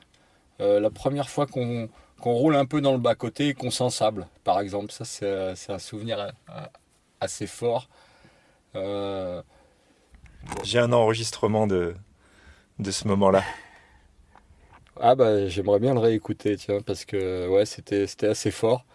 euh, 0.61 0.79
la 0.81 0.89
première 0.91 1.29
fois 1.29 1.47
qu'on 1.47 1.89
roule 2.23 2.55
un 2.55 2.65
peu 2.65 2.81
dans 2.81 2.93
le 2.93 2.99
bas 2.99 3.15
côté 3.15 3.49
et 3.49 3.53
qu'on 3.55 3.71
s'ensable, 3.71 4.27
par 4.43 4.59
exemple, 4.61 4.91
ça 4.91 5.05
c'est 5.05 5.71
un 5.73 5.79
souvenir 5.79 6.33
assez 7.19 7.47
fort. 7.47 7.89
J'ai 10.63 10.79
un 10.79 10.93
enregistrement 10.93 11.67
de, 11.67 11.95
de 12.79 12.91
ce 12.91 13.07
moment-là. 13.07 13.43
Ah 14.99 15.15
bah 15.15 15.47
j'aimerais 15.47 15.79
bien 15.79 15.93
le 15.93 15.99
réécouter, 15.99 16.55
tiens, 16.55 16.79
parce 16.81 17.05
que 17.05 17.47
ouais, 17.49 17.65
c'était 17.65 18.07
c'était 18.07 18.27
assez 18.27 18.51
fort. 18.51 18.85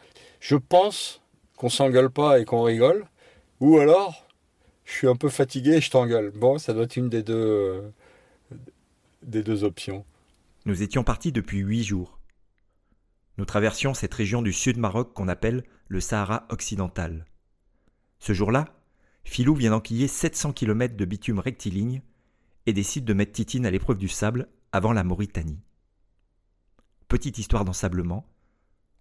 Je 0.40 0.56
pense 0.56 1.20
qu'on 1.56 1.68
s'engueule 1.68 2.10
pas 2.10 2.40
et 2.40 2.44
qu'on 2.44 2.62
rigole, 2.62 3.04
ou 3.60 3.78
alors 3.78 4.26
je 4.84 4.92
suis 4.92 5.08
un 5.08 5.16
peu 5.16 5.28
fatigué 5.28 5.72
et 5.72 5.80
je 5.80 5.90
t'engueule. 5.90 6.30
Bon, 6.30 6.58
ça 6.58 6.72
doit 6.72 6.84
être 6.84 6.96
une 6.96 7.10
des 7.10 7.22
deux 7.22 7.34
euh, 7.34 7.90
des 9.22 9.42
deux 9.42 9.62
options. 9.62 10.04
Nous 10.64 10.82
étions 10.82 11.04
partis 11.04 11.32
depuis 11.32 11.58
huit 11.58 11.84
jours. 11.84 12.18
Nous 13.36 13.44
traversions 13.44 13.94
cette 13.94 14.14
région 14.14 14.42
du 14.42 14.52
sud 14.52 14.78
Maroc 14.78 15.12
qu'on 15.12 15.28
appelle 15.28 15.64
le 15.88 16.00
Sahara 16.00 16.46
occidental. 16.50 17.26
Ce 18.18 18.32
jour-là, 18.32 18.66
Filou 19.24 19.54
vient 19.54 19.70
d'enquiller 19.70 20.08
700 20.08 20.52
km 20.52 20.96
de 20.96 21.04
bitume 21.04 21.38
rectiligne 21.38 22.02
et 22.66 22.72
décide 22.72 23.04
de 23.04 23.14
mettre 23.14 23.32
Titine 23.32 23.66
à 23.66 23.70
l'épreuve 23.70 23.98
du 23.98 24.08
sable 24.08 24.48
avant 24.72 24.92
la 24.92 25.04
Mauritanie. 25.04 25.60
Petite 27.08 27.38
histoire 27.38 27.64
d'ensablement, 27.64 28.24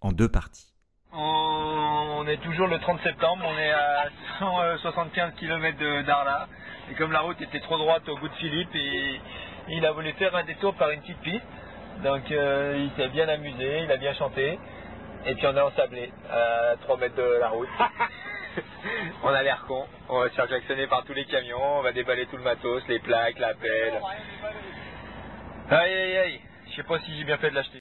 en 0.02 0.12
deux 0.12 0.30
parties. 0.30 0.74
On 1.12 2.26
est 2.28 2.42
toujours 2.42 2.68
le 2.68 2.80
30 2.80 3.02
septembre, 3.02 3.44
on 3.46 3.58
est 3.58 3.72
à 3.72 4.10
175 4.40 5.34
km 5.40 5.78
Darla. 6.06 6.48
Et 6.92 6.96
comme 6.96 7.12
la 7.12 7.22
route 7.22 7.40
était 7.42 7.60
trop 7.62 7.78
droite 7.78 8.08
au 8.10 8.18
bout 8.18 8.28
de 8.28 8.34
Philippe, 8.36 8.74
il 8.74 9.86
a 9.86 9.92
voulu 9.92 10.12
faire 10.14 10.36
un 10.36 10.44
détour 10.44 10.76
par 10.76 10.90
une 10.90 11.02
petite 11.02 11.20
piste. 11.20 11.46
Donc 12.04 12.32
euh, 12.32 12.76
il 12.78 12.92
s'est 12.96 13.10
bien 13.10 13.28
amusé, 13.28 13.84
il 13.84 13.92
a 13.92 13.98
bien 13.98 14.14
chanté. 14.14 14.58
Et 15.26 15.36
puis 15.36 15.46
on 15.48 15.56
est 15.56 15.62
ensablé 15.62 16.12
à 16.32 16.76
3 16.82 16.98
mètres 16.98 17.16
de 17.16 17.40
la 17.40 17.50
route. 17.50 17.70
on 19.24 19.28
a 19.30 19.44
l'air 19.44 19.66
con, 19.68 19.86
on 20.10 20.20
va 20.20 20.30
se 20.30 20.36
faire 20.36 20.48
jacksonner 20.50 20.88
par 20.88 21.04
tous 21.06 21.14
les 21.14 21.26
camions, 21.26 21.80
on 21.80 21.82
va 21.82 21.92
déballer 21.92 22.26
tout 22.28 22.38
le 22.38 22.44
matos, 22.44 22.84
les 22.88 23.00
plaques, 23.00 23.40
la 23.40 23.54
pelle. 23.54 24.00
Aïe 25.70 25.94
aïe 25.94 26.18
aïe, 26.18 26.42
je 26.70 26.76
sais 26.76 26.84
pas 26.84 27.00
si 27.00 27.16
j'ai 27.18 27.24
bien 27.24 27.38
fait 27.38 27.50
de 27.52 27.56
l'acheter. 27.56 27.80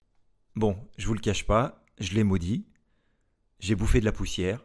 Bon, 0.57 0.77
je 0.97 1.07
vous 1.07 1.15
le 1.15 1.21
cache 1.21 1.47
pas, 1.47 1.77
je 2.01 2.15
l'ai 2.15 2.25
maudit. 2.25 2.67
J'ai 3.61 3.75
bouffé 3.75 4.01
de 4.01 4.05
la 4.05 4.13
poussière. 4.13 4.61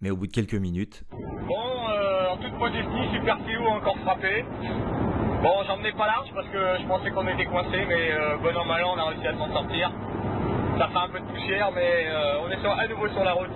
Mais 0.00 0.10
au 0.10 0.16
bout 0.16 0.26
de 0.26 0.32
quelques 0.32 0.54
minutes, 0.54 1.02
Bon, 1.12 1.88
euh, 1.90 2.28
en 2.30 2.36
toute 2.38 2.52
modestie, 2.54 3.12
Super 3.12 3.36
a 3.36 3.70
encore 3.70 3.98
frappé. 3.98 4.44
Bon, 5.42 5.62
j'en 5.66 5.76
menais 5.76 5.92
pas 5.92 6.06
large 6.06 6.28
parce 6.34 6.46
que 6.48 6.76
je 6.80 6.86
pensais 6.86 7.10
qu'on 7.10 7.26
était 7.28 7.44
coincé, 7.44 7.84
mais 7.86 8.12
euh, 8.12 8.36
bon 8.38 8.56
an 8.56 8.64
mal 8.64 8.84
an, 8.84 8.94
on 8.94 8.98
a 8.98 9.04
réussi 9.10 9.26
à 9.26 9.36
s'en 9.36 9.52
sortir. 9.52 9.90
Ça 10.78 10.88
fait 10.88 10.96
un 10.98 11.08
peu 11.08 11.20
de 11.20 11.24
poussière, 11.26 11.70
mais 11.72 12.06
euh, 12.08 12.40
on 12.40 12.50
est 12.50 12.60
sur- 12.60 12.70
à 12.70 12.86
nouveau 12.88 13.08
sur 13.08 13.24
la 13.24 13.32
route. 13.32 13.50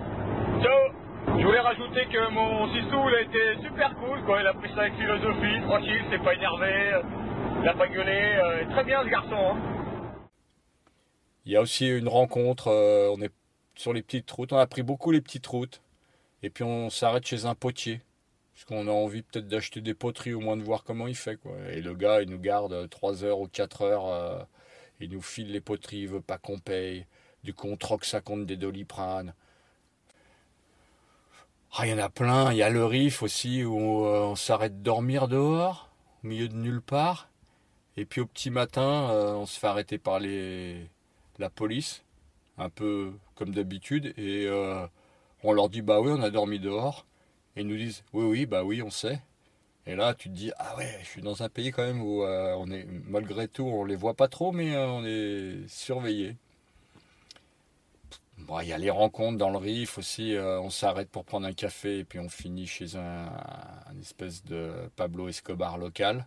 Ciao 0.62 1.03
Je 1.26 1.44
voulais 1.44 1.60
rajouter 1.60 2.06
que 2.06 2.30
mon 2.30 2.72
Sissou, 2.72 2.98
a 2.98 3.20
été 3.20 3.56
super 3.62 3.94
cool, 3.96 4.24
quoi. 4.24 4.40
Il 4.40 4.46
a 4.46 4.54
pris 4.54 4.70
ça 4.74 4.82
avec 4.82 4.94
philosophie, 4.94 5.60
tranquille, 5.66 6.04
c'est 6.10 6.22
pas 6.22 6.34
énervé, 6.34 6.92
euh, 6.94 7.02
il 7.62 7.68
a 7.68 7.74
pas 7.74 7.88
gueulé. 7.88 8.38
euh, 8.42 8.70
très 8.70 8.84
bien 8.84 9.02
ce 9.02 9.08
garçon, 9.08 9.34
hein. 9.34 9.58
Il 11.46 11.52
y 11.52 11.56
a 11.56 11.60
aussi 11.60 11.88
une 11.88 12.08
rencontre, 12.08 12.68
euh, 12.68 13.12
on 13.14 13.20
est 13.20 13.32
sur 13.74 13.92
les 13.92 14.02
petites 14.02 14.30
routes, 14.30 14.52
on 14.52 14.58
a 14.58 14.66
pris 14.66 14.82
beaucoup 14.82 15.10
les 15.10 15.20
petites 15.20 15.46
routes, 15.46 15.82
et 16.42 16.50
puis 16.50 16.64
on 16.64 16.88
s'arrête 16.88 17.26
chez 17.26 17.44
un 17.46 17.54
potier, 17.54 18.00
parce 18.54 18.64
qu'on 18.64 18.88
a 18.88 18.92
envie 18.92 19.22
peut-être 19.22 19.48
d'acheter 19.48 19.80
des 19.80 19.94
poteries, 19.94 20.34
au 20.34 20.40
moins 20.40 20.56
de 20.56 20.62
voir 20.62 20.84
comment 20.84 21.06
il 21.08 21.16
fait. 21.16 21.38
Et 21.70 21.80
le 21.80 21.94
gars, 21.94 22.22
il 22.22 22.30
nous 22.30 22.38
garde 22.38 22.88
3 22.88 23.24
heures 23.24 23.40
ou 23.40 23.48
4 23.48 23.82
heures, 23.82 24.46
il 25.00 25.10
nous 25.10 25.20
file 25.22 25.52
les 25.52 25.60
poteries, 25.60 26.02
il 26.02 26.08
veut 26.08 26.20
pas 26.20 26.38
qu'on 26.38 26.58
paye, 26.58 27.06
du 27.42 27.52
coup 27.52 27.68
on 27.68 27.76
troque 27.76 28.04
ça 28.04 28.20
contre 28.20 28.46
des 28.46 28.56
doliprane. 28.56 29.34
Ah, 31.76 31.86
il 31.86 31.90
y 31.90 31.92
en 31.92 31.98
a 31.98 32.08
plein, 32.08 32.52
il 32.52 32.58
y 32.58 32.62
a 32.62 32.70
le 32.70 32.84
Rif 32.84 33.24
aussi, 33.24 33.64
où 33.64 34.06
euh, 34.06 34.20
on 34.20 34.36
s'arrête 34.36 34.82
dormir 34.82 35.26
dehors, 35.26 35.90
au 36.22 36.28
milieu 36.28 36.46
de 36.48 36.54
nulle 36.54 36.80
part, 36.80 37.28
et 37.96 38.04
puis 38.04 38.20
au 38.20 38.26
petit 38.26 38.50
matin, 38.50 39.10
euh, 39.10 39.34
on 39.34 39.44
se 39.44 39.58
fait 39.58 39.66
arrêter 39.66 39.98
par 39.98 40.20
la 40.20 41.50
police, 41.50 42.04
un 42.58 42.68
peu 42.70 43.12
comme 43.34 43.52
d'habitude, 43.52 44.14
et 44.16 44.46
euh, 44.46 44.86
on 45.42 45.52
leur 45.52 45.68
dit 45.68 45.82
bah 45.82 46.00
oui, 46.00 46.12
on 46.12 46.22
a 46.22 46.30
dormi 46.30 46.60
dehors, 46.60 47.06
et 47.56 47.62
ils 47.62 47.66
nous 47.66 47.76
disent 47.76 48.04
oui, 48.12 48.24
oui, 48.24 48.46
bah 48.46 48.62
oui, 48.62 48.80
on 48.80 48.90
sait. 48.90 49.20
Et 49.86 49.96
là, 49.96 50.14
tu 50.14 50.28
te 50.28 50.34
dis 50.34 50.52
ah 50.58 50.76
ouais, 50.76 50.96
je 51.02 51.06
suis 51.06 51.22
dans 51.22 51.42
un 51.42 51.48
pays 51.48 51.72
quand 51.72 51.82
même 51.82 52.02
où 52.02 52.22
on 52.24 52.70
est 52.70 52.86
malgré 53.08 53.48
tout, 53.48 53.64
on 53.64 53.84
les 53.84 53.96
voit 53.96 54.14
pas 54.14 54.28
trop, 54.28 54.52
mais 54.52 54.76
on 54.76 55.04
est 55.04 55.66
surveillé. 55.68 56.36
Il 58.38 58.68
y 58.68 58.72
a 58.72 58.78
les 58.78 58.90
rencontres 58.90 59.38
dans 59.38 59.50
le 59.50 59.58
Rif 59.58 59.98
aussi. 59.98 60.34
euh, 60.34 60.60
on 60.60 60.70
s'arrête 60.70 61.08
pour 61.10 61.24
prendre 61.24 61.46
un 61.46 61.52
café 61.52 61.98
et 62.00 62.04
puis 62.04 62.18
on 62.18 62.28
finit 62.28 62.66
chez 62.66 62.96
un, 62.96 63.30
espèce 64.00 64.44
de 64.44 64.72
Pablo 64.96 65.28
Escobar 65.28 65.78
local. 65.78 66.26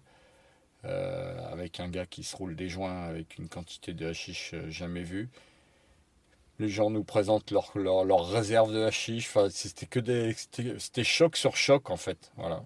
euh, 0.85 1.51
avec 1.51 1.79
un 1.79 1.89
gars 1.89 2.05
qui 2.05 2.23
se 2.23 2.35
roule 2.37 2.55
des 2.55 2.69
joints 2.69 3.05
avec 3.05 3.37
une 3.37 3.49
quantité 3.49 3.93
de 3.93 4.07
hashish 4.07 4.53
euh, 4.53 4.69
jamais 4.69 5.03
vue. 5.03 5.29
Les 6.59 6.69
gens 6.69 6.89
nous 6.89 7.03
présentent 7.03 7.51
leur, 7.51 7.71
leur, 7.77 8.03
leur 8.05 8.29
réserve 8.29 8.73
de 8.73 8.83
hashish. 8.83 9.27
Enfin, 9.27 9.49
c'était 9.49 9.85
que 9.85 9.99
des, 9.99 10.33
c'était, 10.79 11.03
choc 11.03 11.37
sur 11.37 11.55
choc 11.55 11.89
en 11.91 11.97
fait. 11.97 12.31
Voilà. 12.37 12.63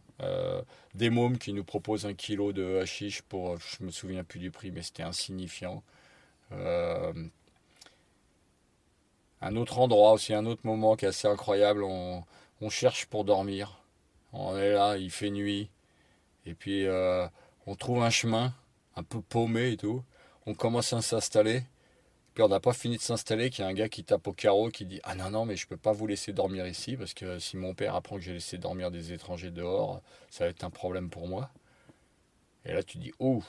Des 0.95 1.09
mômes 1.09 1.37
qui 1.37 1.53
nous 1.53 1.63
proposent 1.65 2.05
un 2.05 2.13
kilo 2.13 2.53
de 2.53 2.79
hashish 2.81 3.21
pour, 3.23 3.57
je 3.57 3.83
me 3.83 3.91
souviens 3.91 4.23
plus 4.23 4.39
du 4.39 4.51
prix, 4.51 4.71
mais 4.71 4.81
c'était 4.81 5.03
insignifiant. 5.03 5.83
Un 9.41 9.55
autre 9.55 9.79
endroit 9.79 10.11
aussi, 10.13 10.33
un 10.33 10.45
autre 10.45 10.61
moment 10.63 10.95
qui 10.95 11.05
est 11.05 11.09
assez 11.09 11.27
incroyable. 11.27 11.83
On, 11.83 12.23
cherche 12.69 13.07
pour 13.07 13.25
dormir. 13.25 13.81
On 14.33 14.55
est 14.55 14.73
là, 14.73 14.97
il 14.97 15.09
fait 15.09 15.31
nuit. 15.31 15.69
Et 16.45 16.53
puis 16.53 16.85
euh, 16.85 17.27
on 17.65 17.75
trouve 17.75 18.03
un 18.03 18.09
chemin 18.09 18.53
un 18.95 19.03
peu 19.03 19.21
paumé 19.21 19.71
et 19.71 19.77
tout. 19.77 20.03
On 20.45 20.53
commence 20.53 20.93
à 20.93 21.01
s'installer. 21.01 21.63
Puis 22.33 22.43
on 22.43 22.47
n'a 22.47 22.59
pas 22.59 22.73
fini 22.73 22.97
de 22.97 23.01
s'installer 23.01 23.49
qu'il 23.49 23.63
y 23.63 23.67
a 23.67 23.69
un 23.69 23.73
gars 23.73 23.89
qui 23.89 24.03
tape 24.03 24.27
au 24.27 24.33
carreau 24.33 24.69
qui 24.69 24.85
dit 24.85 25.01
Ah 25.03 25.15
non, 25.15 25.31
non, 25.31 25.45
mais 25.45 25.55
je 25.55 25.67
peux 25.67 25.77
pas 25.77 25.91
vous 25.91 26.07
laisser 26.07 26.33
dormir 26.33 26.67
ici 26.67 26.95
parce 26.95 27.13
que 27.13 27.39
si 27.39 27.57
mon 27.57 27.73
père 27.73 27.95
apprend 27.95 28.15
que 28.17 28.21
j'ai 28.21 28.33
laissé 28.33 28.57
dormir 28.57 28.91
des 28.91 29.11
étrangers 29.11 29.51
dehors, 29.51 30.01
ça 30.29 30.45
va 30.45 30.51
être 30.51 30.63
un 30.63 30.69
problème 30.69 31.09
pour 31.09 31.27
moi. 31.27 31.49
Et 32.65 32.73
là 32.73 32.83
tu 32.83 32.99
dis 32.99 33.11
Oh 33.19 33.43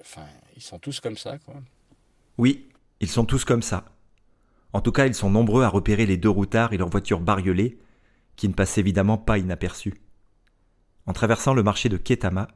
Enfin, 0.00 0.26
ils 0.56 0.62
sont 0.62 0.78
tous 0.78 1.00
comme 1.00 1.16
ça, 1.16 1.38
quoi. 1.38 1.54
Oui, 2.38 2.68
ils 3.00 3.08
sont 3.08 3.24
tous 3.24 3.44
comme 3.44 3.62
ça. 3.62 3.84
En 4.74 4.80
tout 4.80 4.90
cas, 4.90 5.06
ils 5.06 5.14
sont 5.14 5.30
nombreux 5.30 5.62
à 5.62 5.68
repérer 5.68 6.04
les 6.04 6.16
deux 6.16 6.28
routards 6.28 6.72
et 6.72 6.76
leurs 6.76 6.88
voitures 6.88 7.20
bariolées, 7.20 7.78
qui 8.34 8.48
ne 8.48 8.54
passent 8.54 8.76
évidemment 8.76 9.16
pas 9.16 9.38
inaperçus. 9.38 9.94
En 11.06 11.12
traversant 11.12 11.54
le 11.54 11.62
marché 11.62 11.88
de 11.88 11.96
Ketama, 11.96 12.48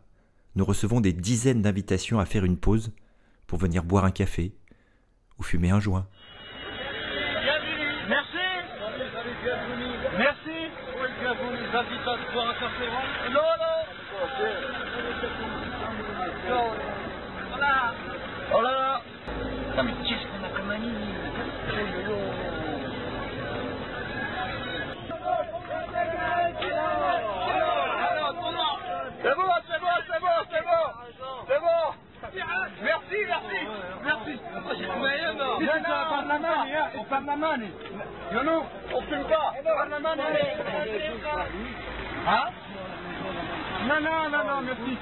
nous 0.56 0.64
recevons 0.64 1.00
des 1.00 1.12
dizaines 1.12 1.62
d'invitations 1.62 2.18
à 2.18 2.24
faire 2.24 2.44
une 2.44 2.58
pause 2.58 2.92
pour 3.46 3.60
venir 3.60 3.84
boire 3.84 4.04
un 4.04 4.10
café 4.10 4.52
ou 5.38 5.44
fumer 5.44 5.70
un 5.70 5.78
joint. 5.78 6.08
Merci 8.08 8.26
Merci 10.18 10.70
Oh 18.50 18.62
là 18.62 18.72
là 18.72 19.02
Putain, 19.70 19.82
mais 19.84 19.92
qu'est-ce 20.04 20.26
qu'on 20.26 20.42
a 20.44 20.48
comme 20.48 20.70
ami 20.70 20.88
C'est 21.68 21.76
bon, 29.34 29.42
c'est 29.66 29.80
bon, 29.80 29.88
c'est 30.06 30.20
bon, 30.20 30.28
c'est 30.50 30.64
bon 30.64 30.84
C'est 31.46 31.58
bon 31.58 31.58
Merci, 31.58 31.58
merci 31.58 31.58
Merci 31.58 31.58
Viens, 31.58 32.08
ça 32.08 32.10
va 32.10 32.10
la 32.10 32.18
main, 32.18 32.18
on 32.18 32.20
perd 32.20 32.27
main 37.36 37.58
Yonou, 38.32 38.62
on 38.94 39.00
fume 39.02 39.24
pas 39.24 39.54
On 39.58 39.62
perd 39.62 39.90
la 39.90 40.00
main, 40.00 40.16
Hein 42.26 42.44
Non, 43.86 44.00
non, 44.00 44.28
non, 44.30 44.44
non, 44.44 44.60
merci, 44.62 44.98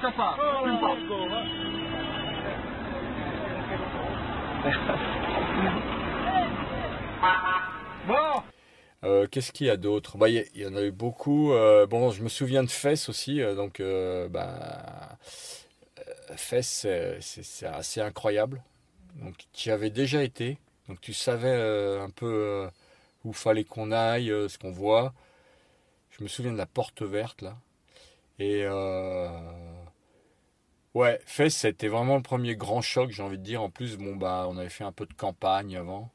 Bon 8.07 9.27
Qu'est-ce 9.31 9.51
qu'il 9.51 9.67
y 9.67 9.69
a 9.69 9.77
d'autre? 9.77 10.17
Bah, 10.17 10.29
Il 10.29 10.45
y, 10.55 10.65
en 10.65 10.75
a 10.75 10.81
eu 10.81 10.91
beaucoup. 10.91 11.51
euh, 11.53 11.85
bon, 11.85 12.11
je 12.11 12.23
me 12.23 12.29
souviens 12.29 12.63
de 12.63 12.69
Fès 12.69 13.09
aussi. 13.09 13.41
euh, 13.41 13.55
donc, 13.55 13.79
euh, 13.79 14.27
bah, 14.29 15.17
Fès, 16.35 16.85
c'est- 17.21 17.65
assez 17.65 18.01
incroyable. 18.01 18.63
Donc, 19.15 19.35
tu 19.53 19.69
y 19.69 19.71
avais 19.71 19.89
déjà 19.91 20.23
été. 20.23 20.59
Donc, 20.89 21.01
tu 21.01 21.13
savais 21.13 21.49
euh, 21.49 22.03
un 22.03 22.09
peu 22.11 22.27
euh, 22.27 22.69
où 23.25 23.33
fallait 23.33 23.65
qu'on 23.65 23.91
aille, 23.91 24.31
euh, 24.31 24.49
ce 24.49 24.57
qu'on 24.59 24.71
voit. 24.71 25.13
Je 26.11 26.23
me 26.23 26.27
souviens 26.29 26.51
de 26.53 26.57
la 26.57 26.65
porte 26.65 27.01
verte, 27.01 27.41
là. 27.41 27.57
Et 28.39 28.63
euh, 28.65 29.29
ouais, 30.93 31.19
Fès, 31.25 31.49
c'était 31.55 31.87
vraiment 31.87 32.17
le 32.17 32.21
premier 32.21 32.55
grand 32.57 32.81
choc, 32.81 33.11
j'ai 33.11 33.23
envie 33.23 33.37
de 33.37 33.43
dire. 33.43 33.61
En 33.61 33.69
plus, 33.69 33.97
bon, 33.97 34.15
bah, 34.17 34.47
on 34.49 34.57
avait 34.57 34.69
fait 34.69 34.83
un 34.83 34.91
peu 34.91 35.05
de 35.05 35.13
campagne 35.13 35.77
avant. 35.77 36.09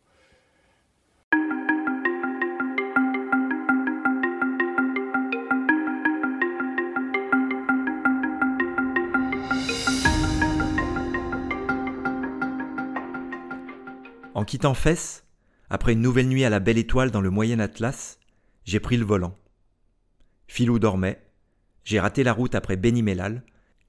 Quittant 14.45 14.75
Fès, 14.75 15.25
après 15.71 15.93
une 15.93 16.01
nouvelle 16.01 16.29
nuit 16.29 16.45
à 16.45 16.51
la 16.51 16.61
belle 16.61 16.79
étoile 16.79 17.11
dans 17.11 17.21
le 17.21 17.31
Moyen 17.31 17.59
Atlas, 17.59 18.19
j'ai 18.65 18.81
pris 18.81 18.97
le 18.97 19.05
volant. 19.05 19.37
Philou 20.47 20.79
dormait, 20.79 21.23
j'ai 21.85 21.99
raté 21.99 22.23
la 22.23 22.33
route 22.33 22.55
après 22.55 22.77
Benimellal, 22.77 23.43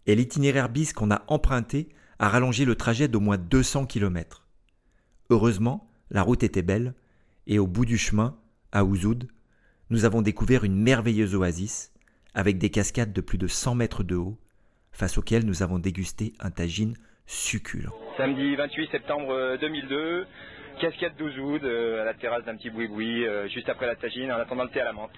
et 0.06 0.16
l'itinéraire 0.16 0.70
bis 0.70 0.94
qu'on 0.94 1.12
a 1.12 1.24
emprunté 1.28 1.90
a 2.20 2.30
rallongé 2.30 2.66
le 2.66 2.76
trajet 2.76 3.08
d'au 3.08 3.20
moins 3.20 3.38
200 3.38 3.86
km. 3.86 4.48
Heureusement, 5.30 5.90
la 6.10 6.22
route 6.22 6.44
était 6.44 6.62
belle, 6.62 6.94
et 7.48 7.60
au 7.60 7.68
bout 7.68 7.86
du 7.86 7.98
chemin, 7.98 8.38
à 8.72 8.86
Ouzoud, 8.86 9.28
nous 9.90 10.06
avons 10.06 10.22
découvert 10.22 10.64
une 10.64 10.76
merveilleuse 10.76 11.36
oasis, 11.36 11.92
avec 12.34 12.58
des 12.58 12.70
cascades 12.70 13.14
de 13.14 13.22
plus 13.22 13.38
de 13.38 13.48
100 13.48 13.76
mètres 13.76 14.04
de 14.04 14.16
haut, 14.16 14.40
face 14.92 15.18
auxquelles 15.18 15.46
nous 15.46 15.64
avons 15.64 15.80
dégusté 15.80 16.34
un 16.40 16.52
tagine 16.52 16.96
succulent. 17.26 17.92
Samedi 18.18 18.56
28 18.56 18.92
septembre 18.92 19.58
2002, 19.60 20.26
cascade 20.80 21.16
d'Ouzoud, 21.18 21.64
euh, 21.64 22.02
à 22.02 22.06
la 22.06 22.14
terrasse 22.14 22.44
d'un 22.46 22.56
petit 22.56 22.70
boui-boui, 22.70 23.26
euh, 23.26 23.48
juste 23.48 23.70
après 23.70 23.86
la 23.86 23.96
tagine, 23.96 24.32
en 24.32 24.38
attendant 24.38 24.64
le 24.64 24.70
thé 24.70 24.82
à 24.82 24.86
la 24.86 24.94
menthe. 24.94 25.12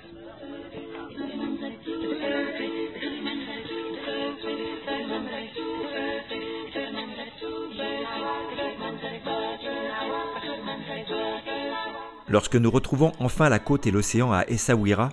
Lorsque 12.28 12.56
nous 12.56 12.72
retrouvons 12.72 13.12
enfin 13.20 13.50
la 13.50 13.60
côte 13.60 13.88
et 13.88 13.92
l'océan 13.92 14.32
à 14.32 14.44
Essaouira, 14.48 15.10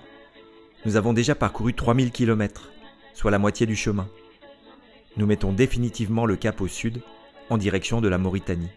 nous 0.85 0.97
avons 0.97 1.13
déjà 1.13 1.35
parcouru 1.35 1.73
3000 1.73 2.11
km, 2.11 2.71
soit 3.13 3.31
la 3.31 3.39
moitié 3.39 3.65
du 3.65 3.75
chemin. 3.75 4.09
Nous 5.17 5.25
mettons 5.25 5.53
définitivement 5.53 6.25
le 6.25 6.35
cap 6.35 6.59
au 6.61 6.67
sud, 6.67 7.01
en 7.49 7.57
direction 7.57 8.01
de 8.01 8.07
la 8.07 8.17
Mauritanie. 8.17 8.71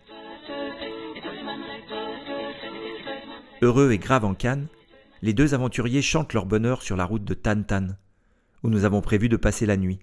Heureux 3.62 3.90
et 3.92 3.98
grave 3.98 4.24
en 4.24 4.34
Cannes, 4.34 4.66
les 5.22 5.32
deux 5.32 5.54
aventuriers 5.54 6.02
chantent 6.02 6.34
leur 6.34 6.46
bonheur 6.46 6.82
sur 6.82 6.96
la 6.96 7.04
route 7.04 7.24
de 7.24 7.34
Tan 7.34 7.62
où 8.62 8.68
nous 8.68 8.84
avons 8.84 9.00
prévu 9.00 9.28
de 9.28 9.36
passer 9.36 9.64
la 9.64 9.76
nuit. 9.76 10.00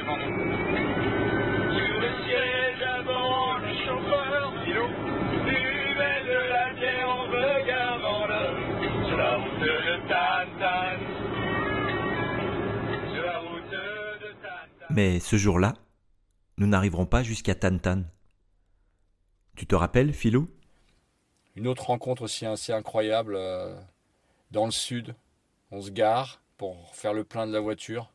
Devant 0.00 0.16
nous. 0.16 0.26
Sur 1.76 2.00
le 2.00 2.10
siège 2.24 2.82
avant, 2.82 3.58
le 3.58 3.72
chauffeur, 3.84 4.64
Philo, 4.64 4.86
buvait 5.44 6.22
de 6.24 6.38
la 6.48 6.72
bière 6.74 7.08
en 7.08 7.22
regardant 7.24 8.26
l'heure. 8.26 9.06
Sur 9.06 9.16
la 9.16 9.36
route 9.36 9.60
de 9.60 9.98
Tantan. 10.08 10.98
Sur 13.12 13.22
la 13.24 13.38
route 13.38 13.70
de 13.70 14.32
Tantan. 14.42 14.86
Mais 14.90 15.20
ce 15.20 15.36
jour-là, 15.36 15.74
nous 16.56 16.66
n'arriverons 16.66 17.06
pas 17.06 17.22
jusqu'à 17.22 17.54
Tantan. 17.54 18.04
Tu 19.56 19.66
te 19.66 19.74
rappelles, 19.74 20.12
Philou 20.14 20.48
Une 21.56 21.66
autre 21.66 21.86
rencontre 21.86 22.22
aussi 22.22 22.46
assez 22.46 22.72
incroyable 22.72 23.34
euh, 23.36 23.78
dans 24.50 24.64
le 24.64 24.70
sud. 24.70 25.14
On 25.70 25.82
se 25.82 25.90
gare 25.90 26.40
pour 26.56 26.94
faire 26.94 27.12
le 27.12 27.24
plein 27.24 27.46
de 27.46 27.52
la 27.52 27.60
voiture 27.60 28.10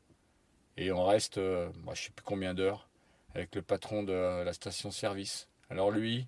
et 0.78 0.92
on 0.92 1.06
reste, 1.06 1.38
euh, 1.38 1.70
moi, 1.84 1.94
je 1.94 2.04
sais 2.04 2.12
plus 2.12 2.24
combien 2.24 2.54
d'heures, 2.54 2.88
avec 3.34 3.56
le 3.56 3.62
patron 3.62 4.04
de 4.04 4.44
la 4.44 4.54
station-service. 4.54 5.48
Alors 5.70 5.92
lui, 5.92 6.28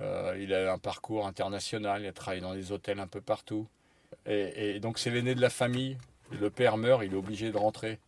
euh, 0.00 0.36
il 0.40 0.54
a 0.54 0.72
un 0.72 0.78
parcours 0.78 1.26
international, 1.26 2.02
il 2.02 2.08
a 2.08 2.12
travaillé 2.12 2.40
dans 2.40 2.54
des 2.54 2.72
hôtels 2.72 3.00
un 3.00 3.06
peu 3.06 3.20
partout. 3.20 3.66
Et, 4.26 4.76
et 4.76 4.80
donc 4.80 4.98
c'est 4.98 5.10
l'aîné 5.10 5.34
de 5.34 5.40
la 5.40 5.50
famille. 5.50 5.98
Le 6.30 6.50
père 6.50 6.76
meurt, 6.76 7.02
il 7.04 7.12
est 7.12 7.16
obligé 7.16 7.50
de 7.50 7.56
rentrer. 7.56 7.98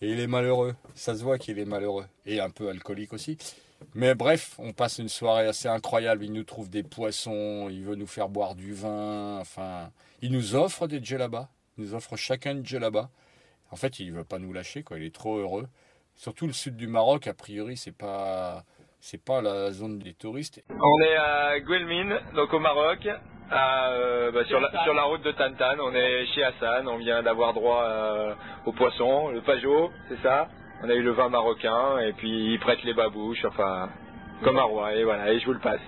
Et 0.00 0.10
il 0.10 0.20
est 0.20 0.26
malheureux. 0.26 0.74
Ça 0.94 1.14
se 1.14 1.22
voit 1.22 1.38
qu'il 1.38 1.58
est 1.58 1.64
malheureux. 1.64 2.06
Et 2.26 2.40
un 2.40 2.50
peu 2.50 2.68
alcoolique 2.68 3.12
aussi. 3.12 3.38
Mais 3.94 4.14
bref, 4.14 4.54
on 4.58 4.72
passe 4.72 4.98
une 4.98 5.08
soirée 5.08 5.46
assez 5.46 5.68
incroyable. 5.68 6.24
Il 6.24 6.32
nous 6.32 6.44
trouve 6.44 6.70
des 6.70 6.82
poissons, 6.82 7.68
il 7.70 7.82
veut 7.82 7.96
nous 7.96 8.06
faire 8.06 8.28
boire 8.28 8.54
du 8.54 8.72
vin. 8.72 9.38
Enfin, 9.40 9.90
il 10.22 10.32
nous 10.32 10.54
offre 10.54 10.86
des 10.86 11.02
djellabas. 11.02 11.48
Il 11.76 11.84
nous 11.84 11.94
offre 11.94 12.16
chacun 12.16 12.52
une 12.52 12.64
djellaba. 12.64 13.10
En 13.70 13.76
fait, 13.76 13.98
il 14.00 14.12
veut 14.12 14.24
pas 14.24 14.38
nous 14.38 14.52
lâcher, 14.52 14.82
quoi. 14.82 14.98
Il 14.98 15.04
est 15.04 15.14
trop 15.14 15.38
heureux. 15.38 15.66
Surtout 16.14 16.46
le 16.46 16.52
sud 16.52 16.76
du 16.76 16.86
Maroc, 16.86 17.26
a 17.26 17.34
priori, 17.34 17.76
c'est 17.76 17.96
pas, 17.96 18.62
c'est 19.00 19.22
pas 19.22 19.42
la 19.42 19.70
zone 19.70 19.98
des 19.98 20.14
touristes. 20.14 20.62
On 20.70 21.02
est 21.02 21.16
à 21.16 21.60
Guelmine, 21.60 22.18
donc 22.34 22.52
au 22.54 22.58
Maroc, 22.58 23.06
à, 23.50 23.90
euh, 23.90 24.30
bah, 24.32 24.44
sur, 24.44 24.58
la, 24.60 24.82
sur 24.82 24.94
la 24.94 25.02
route 25.02 25.22
de 25.22 25.32
Tantan. 25.32 25.78
On 25.80 25.94
est 25.94 26.26
chez 26.34 26.42
Hassan, 26.42 26.88
on 26.88 26.96
vient 26.96 27.22
d'avoir 27.22 27.52
droit 27.52 27.84
euh, 27.84 28.34
au 28.64 28.72
poisson, 28.72 29.28
le 29.28 29.42
pajot, 29.42 29.90
c'est 30.08 30.22
ça. 30.22 30.48
On 30.82 30.88
a 30.88 30.94
eu 30.94 31.02
le 31.02 31.12
vin 31.12 31.28
marocain 31.28 31.98
et 31.98 32.12
puis 32.14 32.52
ils 32.52 32.60
prêtent 32.60 32.84
les 32.84 32.94
babouches, 32.94 33.44
enfin, 33.44 33.90
comme 34.42 34.58
un 34.58 34.62
roi, 34.62 34.94
et 34.94 35.04
voilà, 35.04 35.32
et 35.32 35.38
je 35.38 35.46
vous 35.46 35.54
le 35.54 35.60
passe. 35.60 35.80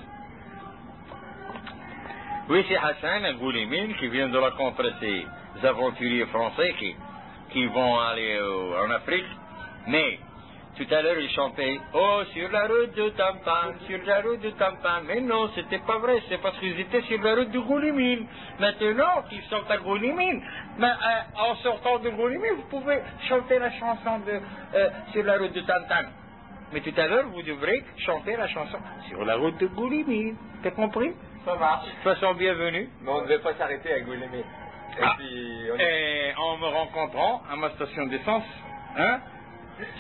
Oui, 2.49 2.65
c'est 2.69 2.77
Hassan 2.77 3.25
à 3.25 3.33
Goulimine 3.35 3.95
qui 3.97 4.09
vient 4.09 4.29
de 4.29 4.39
rencontrer 4.39 4.91
ces 5.01 5.67
aventuriers 5.67 6.27
français 6.27 6.75
qui, 6.79 6.95
qui 7.51 7.67
vont 7.67 7.99
aller 7.99 8.39
en 8.41 8.91
Afrique. 8.91 9.27
Mais 9.87 10.19
tout 10.79 10.87
à 10.95 11.03
l'heure, 11.03 11.19
ils 11.19 11.31
chantaient 11.31 11.81
Oh, 11.93 12.23
sur 12.33 12.49
la 12.53 12.67
route 12.69 12.95
de 12.95 13.09
Tampan, 13.11 13.75
sur 13.89 13.99
la 14.07 14.21
route 14.21 14.41
de 14.41 14.51
Tampan. 14.51 15.03
Mais 15.07 15.21
non, 15.21 15.51
c'était 15.57 15.79
pas 15.81 15.99
vrai, 15.99 16.23
c'est 16.29 16.41
parce 16.41 16.57
qu'ils 16.59 16.79
étaient 16.79 17.03
sur 17.03 17.21
la 17.21 17.35
route 17.35 17.51
de 17.51 17.59
Goulimine. 17.59 18.27
Maintenant 18.61 19.23
qu'ils 19.29 19.43
sont 19.45 19.63
à 19.69 19.77
Goulimine, 19.79 20.41
mais, 20.79 20.87
euh, 20.87 21.43
en 21.51 21.57
sortant 21.57 21.99
de 21.99 22.11
Goulimine, 22.11 22.55
vous 22.59 22.69
pouvez 22.79 23.01
chanter 23.29 23.59
la 23.59 23.73
chanson 23.73 24.21
de 24.21 24.41
euh, 24.75 24.89
Sur 25.13 25.25
la 25.25 25.39
route 25.39 25.53
de 25.53 25.63
Tampan. 25.63 26.11
Mais 26.73 26.81
tout 26.81 26.95
à 26.97 27.09
l'heure, 27.09 27.27
vous 27.29 27.43
devrez 27.43 27.83
chanter 28.07 28.37
la 28.37 28.47
chanson 28.47 28.79
Sur 29.09 29.25
la 29.25 29.35
route 29.35 29.59
de 29.59 29.67
Goulimine. 29.67 30.37
T'as 30.63 30.71
compris? 30.71 31.13
Ça 31.45 31.57
marche. 31.57 31.89
Façon, 32.05 32.35
bienvenue. 32.35 32.89
Mais 33.03 33.11
on 33.11 33.23
ne 33.23 33.23
devait 33.23 33.39
pas 33.41 33.55
s'arrêter 33.55 33.93
à 33.95 34.01
Goulémé. 34.01 34.45
Et 34.97 35.01
Ah. 35.03 35.15
puis, 35.19 35.71
on 35.73 35.77
est- 35.79 36.31
Et 36.31 36.35
en 36.37 36.57
me 36.59 36.67
rencontrant 36.67 37.43
à 37.51 37.57
ma 37.57 37.71
station 37.75 38.07
d'essence, 38.07 38.45
hein, 38.97 39.21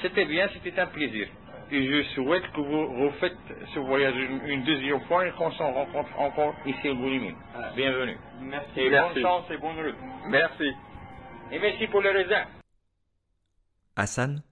c'était 0.03 0.25
bien, 0.25 0.49
c'était 0.55 0.79
un 0.81 0.87
plaisir. 0.87 1.29
Et 1.71 1.87
je 1.87 2.03
souhaite 2.15 2.45
que 2.53 2.61
vous 2.61 3.05
refaites 3.07 3.37
ce 3.75 3.79
voyage 3.81 4.15
une, 4.17 4.41
une 4.49 4.65
deuxième 4.65 5.01
fois 5.03 5.27
et 5.27 5.33
qu'on 5.33 5.53
s'en 5.53 5.71
rencontre 5.73 6.19
encore 6.19 6.55
ici 6.65 6.89
au 6.89 6.95
Goulimine. 6.97 7.37
Bienvenue. 7.77 8.17
Merci. 8.41 8.81
Et 8.81 8.89
Merci. 8.91 9.15
bonne 9.15 9.23
chance 9.23 9.45
et 9.51 9.57
bonne 9.59 9.77
route. 9.77 9.95
Merci. 10.29 10.73
Et 11.53 11.59
merci 11.59 11.87
pour 11.89 12.01
le 12.01 12.11
raisin. 12.11 12.45
Hassan, 13.97 14.43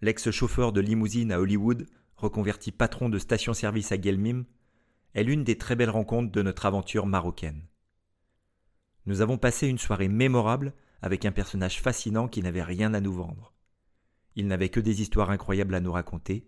l'ex-chauffeur 0.00 0.72
de 0.72 0.80
limousine 0.80 1.32
à 1.32 1.38
Hollywood, 1.40 1.86
reconverti 2.16 2.72
patron 2.72 3.08
de 3.08 3.18
station-service 3.18 3.92
à 3.92 3.96
Guelmim, 3.98 4.44
est 5.14 5.22
l'une 5.22 5.44
des 5.44 5.56
très 5.58 5.76
belles 5.76 5.90
rencontres 5.90 6.32
de 6.32 6.42
notre 6.42 6.66
aventure 6.66 7.06
marocaine. 7.06 7.62
Nous 9.06 9.22
avons 9.22 9.38
passé 9.38 9.68
une 9.68 9.78
soirée 9.78 10.08
mémorable 10.08 10.72
avec 11.02 11.24
un 11.24 11.32
personnage 11.32 11.80
fascinant 11.80 12.28
qui 12.28 12.42
n'avait 12.42 12.62
rien 12.62 12.92
à 12.94 13.00
nous 13.00 13.12
vendre. 13.12 13.52
Il 14.36 14.46
n'avait 14.46 14.68
que 14.68 14.80
des 14.80 15.00
histoires 15.00 15.30
incroyables 15.30 15.74
à 15.74 15.80
nous 15.80 15.92
raconter, 15.92 16.44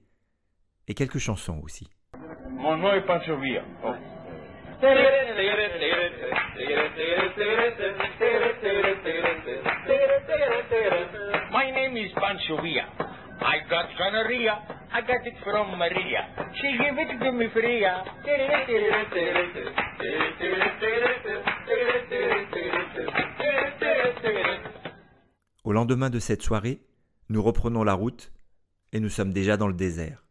et 0.89 0.95
quelques 0.95 1.19
chansons 1.19 1.61
aussi. 1.63 1.89
Oh. 2.25 3.95
My 11.51 11.71
name. 11.71 11.97
I 13.45 13.59
got. 13.69 13.87
I 14.95 15.01
got 15.01 15.27
it 15.27 15.35
from 15.43 15.79
Maria. 15.79 16.29
She 16.61 16.69
me 17.33 17.49
free. 17.49 17.85
Au 25.65 25.73
lendemain 25.73 26.11
de 26.11 26.19
cette 26.19 26.43
soirée, 26.43 26.81
nous 27.29 27.43
reprenons 27.43 27.85
la 27.85 27.95
route 27.95 28.33
et 28.93 29.01
nous 29.01 29.09
sommes 29.09 29.33
déjà 29.33 29.57
dans 29.57 29.69
le 29.69 29.75
désert. 29.75 30.25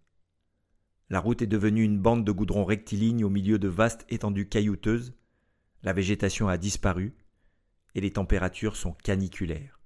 La 1.10 1.20
route 1.20 1.42
est 1.42 1.48
devenue 1.48 1.84
une 1.84 2.00
bande 2.00 2.24
de 2.24 2.32
goudron 2.32 2.64
rectiligne 2.64 3.26
au 3.26 3.30
milieu 3.30 3.60
de 3.60 3.68
vastes 3.68 4.06
étendues 4.10 4.48
caillouteuses. 4.48 5.14
La 5.84 5.94
végétation 5.94 6.48
a 6.48 6.58
disparu 6.58 7.14
et 7.96 8.02
les 8.02 8.12
températures 8.12 8.76
sont 8.76 8.94
caniculaires. 9.04 9.80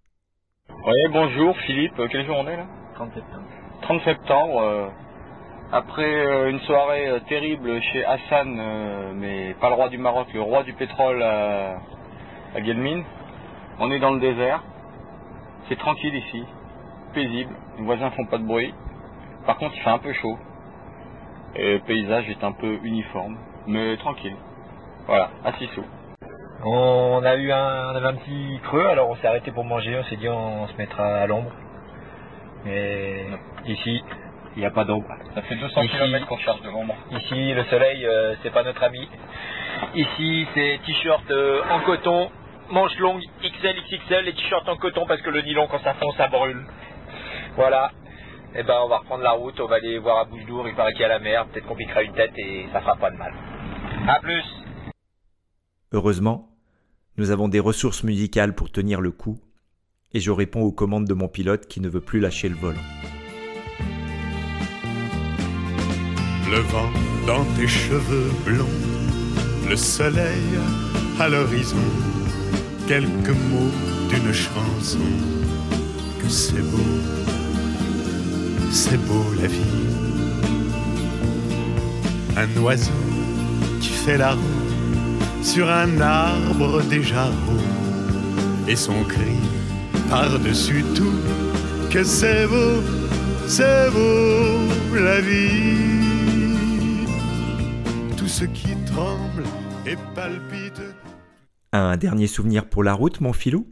Oui, 0.69 1.11
bonjour 1.11 1.55
Philippe, 1.65 1.99
quel 2.11 2.25
jour 2.25 2.37
on 2.37 2.47
est 2.47 2.57
là? 2.57 2.67
30 2.95 3.13
septembre. 3.13 3.47
30 3.81 4.03
septembre, 4.03 4.59
euh, 4.59 4.89
après 5.71 6.03
euh, 6.03 6.49
une 6.49 6.59
soirée 6.61 7.07
euh, 7.07 7.19
terrible 7.27 7.81
chez 7.81 8.05
Hassan, 8.05 8.57
euh, 8.59 9.13
mais 9.15 9.53
pas 9.59 9.69
le 9.69 9.75
roi 9.75 9.89
du 9.89 9.97
Maroc, 9.97 10.27
le 10.33 10.41
roi 10.41 10.63
du 10.63 10.73
pétrole 10.73 11.21
à, 11.21 11.77
à 12.55 12.61
Guelmine, 12.61 13.03
on 13.79 13.91
est 13.91 13.99
dans 13.99 14.11
le 14.11 14.19
désert, 14.19 14.63
c'est 15.67 15.77
tranquille 15.77 16.15
ici, 16.15 16.43
paisible, 17.13 17.53
les 17.77 17.83
voisins 17.83 18.11
font 18.11 18.25
pas 18.25 18.37
de 18.37 18.45
bruit, 18.45 18.73
par 19.45 19.57
contre 19.57 19.75
il 19.75 19.81
fait 19.81 19.89
un 19.89 19.99
peu 19.99 20.13
chaud, 20.13 20.37
et 21.55 21.73
le 21.73 21.79
paysage 21.79 22.29
est 22.29 22.43
un 22.43 22.51
peu 22.51 22.79
uniforme, 22.83 23.37
mais 23.67 23.97
tranquille, 23.97 24.35
voilà, 25.07 25.29
à 25.43 25.53
Sissou. 25.53 25.83
On 26.63 27.21
a 27.23 27.35
eu 27.35 27.51
un, 27.51 27.91
on 27.91 27.95
avait 27.95 28.07
un 28.07 28.15
petit 28.15 28.59
creux, 28.63 28.87
alors 28.87 29.09
on 29.09 29.15
s'est 29.17 29.27
arrêté 29.27 29.51
pour 29.51 29.65
manger, 29.65 29.99
on 29.99 30.03
s'est 30.05 30.15
dit 30.15 30.29
on, 30.29 30.67
se 30.67 30.75
mettra 30.77 31.03
à 31.17 31.27
l'ombre. 31.27 31.51
Mais 32.63 33.25
ici, 33.67 34.03
il 34.55 34.59
n'y 34.59 34.65
a 34.65 34.71
pas 34.71 34.83
d'ombre. 34.85 35.07
Ça 35.33 35.41
fait 35.41 35.55
200 35.55 35.81
Ici- 35.83 35.91
km 35.91 36.27
qu'on 36.27 36.37
cherche 36.37 36.61
de 36.61 36.69
l'ombre. 36.69 36.95
Ici, 37.11 37.53
le 37.53 37.63
soleil, 37.65 38.05
euh, 38.05 38.35
c'est 38.41 38.51
pas 38.53 38.63
notre 38.63 38.83
ami. 38.83 39.07
Ici, 39.95 40.47
c'est 40.53 40.79
t-shirt 40.85 41.29
euh, 41.31 41.61
en 41.69 41.81
coton, 41.81 42.29
manches 42.71 42.97
longues 42.99 43.23
XL, 43.43 43.75
XXL, 43.89 44.27
et 44.29 44.33
t-shirt 44.33 44.67
en 44.69 44.77
coton 44.77 45.05
parce 45.05 45.21
que 45.21 45.29
le 45.29 45.41
nylon, 45.41 45.67
quand 45.69 45.79
ça 45.83 45.93
fond, 45.95 46.11
ça 46.17 46.27
brûle. 46.27 46.65
Voilà. 47.55 47.91
Et 48.55 48.63
ben, 48.63 48.79
on 48.83 48.87
va 48.87 48.99
reprendre 48.99 49.23
la 49.23 49.31
route, 49.31 49.59
on 49.59 49.67
va 49.67 49.75
aller 49.75 49.97
voir 49.99 50.19
à 50.19 50.25
Bouche 50.25 50.45
d'Our, 50.45 50.67
il 50.69 50.75
paraît 50.75 50.93
qu'il 50.93 51.01
y 51.01 51.05
a 51.05 51.09
la 51.09 51.19
mer, 51.19 51.45
peut-être 51.47 51.65
qu'on 51.67 51.75
piquera 51.75 52.03
une 52.03 52.13
tête 52.13 52.31
et 52.37 52.67
ça 52.71 52.79
fera 52.79 52.95
pas 52.95 53.11
de 53.11 53.17
mal. 53.17 53.33
A 54.07 54.19
plus 54.21 54.43
Heureusement, 55.91 56.47
nous 57.17 57.31
avons 57.31 57.47
des 57.47 57.59
ressources 57.59 58.03
musicales 58.03 58.55
pour 58.55 58.71
tenir 58.71 59.01
le 59.01 59.11
coup, 59.11 59.37
et 60.13 60.19
je 60.21 60.31
réponds 60.31 60.61
aux 60.61 60.71
commandes 60.71 61.05
de 61.05 61.13
mon 61.13 61.27
pilote 61.27 61.67
qui 61.67 61.81
ne 61.81 61.89
veut 61.89 62.01
plus 62.01 62.19
lâcher 62.21 62.47
le 62.49 62.55
volant. 62.55 62.79
Le 66.51 66.59
vent 66.59 66.91
dans 67.25 67.43
tes 67.55 67.67
cheveux 67.67 68.31
blonds, 68.45 68.79
le 69.67 69.75
soleil 69.75 70.43
à 71.19 71.27
l'horizon, 71.27 71.75
quelques 72.87 73.35
mots 73.49 73.73
d'une 74.09 74.31
chanson. 74.31 74.99
Que 76.21 76.29
c'est 76.29 76.61
beau, 76.61 76.91
c'est 78.71 79.03
beau 79.07 79.25
la 79.41 79.47
vie. 79.47 79.59
Un 82.37 82.61
oiseau 82.61 82.91
qui 83.81 83.89
fait 83.89 84.17
la 84.17 84.33
roue 84.33 85.41
sur 85.41 85.67
un 85.69 85.99
arbre 85.99 86.83
déjà 86.83 87.25
roux, 87.25 88.67
et 88.67 88.75
son 88.75 89.03
cri 89.03 89.37
par-dessus 90.11 90.85
tout. 90.95 91.19
Que 91.89 92.03
c'est 92.03 92.45
beau, 92.45 92.83
c'est 93.47 93.89
beau 93.91 94.95
la 94.95 95.21
vie. 95.21 95.94
Ce 98.37 98.43
qui 98.43 98.75
tremble 98.85 99.45
et 99.87 99.95
palpite. 100.13 100.81
Un 101.71 101.95
dernier 101.95 102.27
souvenir 102.27 102.67
pour 102.67 102.83
la 102.83 102.93
route, 102.93 103.21
mon 103.21 103.31
filou? 103.31 103.65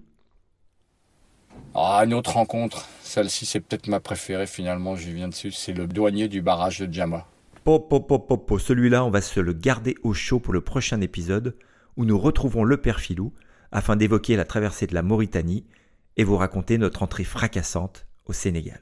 Ah, 1.76 2.02
une 2.06 2.14
autre 2.14 2.36
rencontre. 2.36 2.88
Celle-ci, 3.02 3.46
c'est 3.46 3.60
peut-être 3.60 3.90
ma 3.90 4.00
préférée 4.00 4.48
finalement, 4.48 4.96
je 4.96 5.10
viens 5.10 5.28
dessus. 5.28 5.52
C'est 5.52 5.74
le 5.74 5.86
douanier 5.86 6.30
du 6.30 6.42
barrage 6.42 6.80
de 6.80 6.90
Djama. 6.90 7.28
Pop, 7.66 7.90
pop, 7.90 8.08
pop, 8.08 8.26
pop, 8.26 8.48
pop. 8.48 8.62
Celui-là, 8.62 9.04
on 9.04 9.10
va 9.10 9.20
se 9.20 9.42
le 9.42 9.52
garder 9.52 9.96
au 10.02 10.14
chaud 10.14 10.40
pour 10.40 10.54
le 10.54 10.62
prochain 10.62 11.02
épisode 11.02 11.58
où 11.98 12.06
nous 12.06 12.18
retrouvons 12.18 12.64
le 12.64 12.78
père 12.78 13.02
Filou 13.02 13.34
afin 13.74 13.98
d'évoquer 13.98 14.38
la 14.38 14.46
traversée 14.46 14.88
de 14.88 14.94
la 14.94 15.04
Mauritanie 15.04 15.66
et 16.16 16.24
vous 16.24 16.38
raconter 16.38 16.78
notre 16.78 17.04
entrée 17.04 17.26
fracassante 17.26 18.08
au 18.28 18.32
Sénégal. 18.32 18.80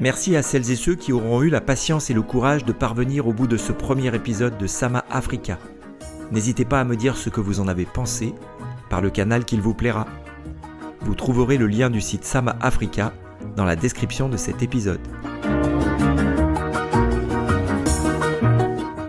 Merci 0.00 0.34
à 0.34 0.42
celles 0.42 0.70
et 0.70 0.76
ceux 0.76 0.94
qui 0.94 1.12
auront 1.12 1.42
eu 1.42 1.50
la 1.50 1.60
patience 1.60 2.08
et 2.08 2.14
le 2.14 2.22
courage 2.22 2.64
de 2.64 2.72
parvenir 2.72 3.28
au 3.28 3.34
bout 3.34 3.46
de 3.46 3.58
ce 3.58 3.70
premier 3.70 4.14
épisode 4.14 4.56
de 4.56 4.66
Sama 4.66 5.04
Africa. 5.10 5.58
N'hésitez 6.32 6.64
pas 6.64 6.80
à 6.80 6.84
me 6.84 6.96
dire 6.96 7.18
ce 7.18 7.28
que 7.28 7.42
vous 7.42 7.60
en 7.60 7.68
avez 7.68 7.84
pensé 7.84 8.34
par 8.88 9.02
le 9.02 9.10
canal 9.10 9.44
qu'il 9.44 9.60
vous 9.60 9.74
plaira. 9.74 10.06
Vous 11.02 11.14
trouverez 11.14 11.58
le 11.58 11.66
lien 11.66 11.90
du 11.90 12.00
site 12.00 12.24
Sama 12.24 12.56
Africa 12.62 13.12
dans 13.56 13.66
la 13.66 13.76
description 13.76 14.30
de 14.30 14.38
cet 14.38 14.62
épisode. 14.62 15.00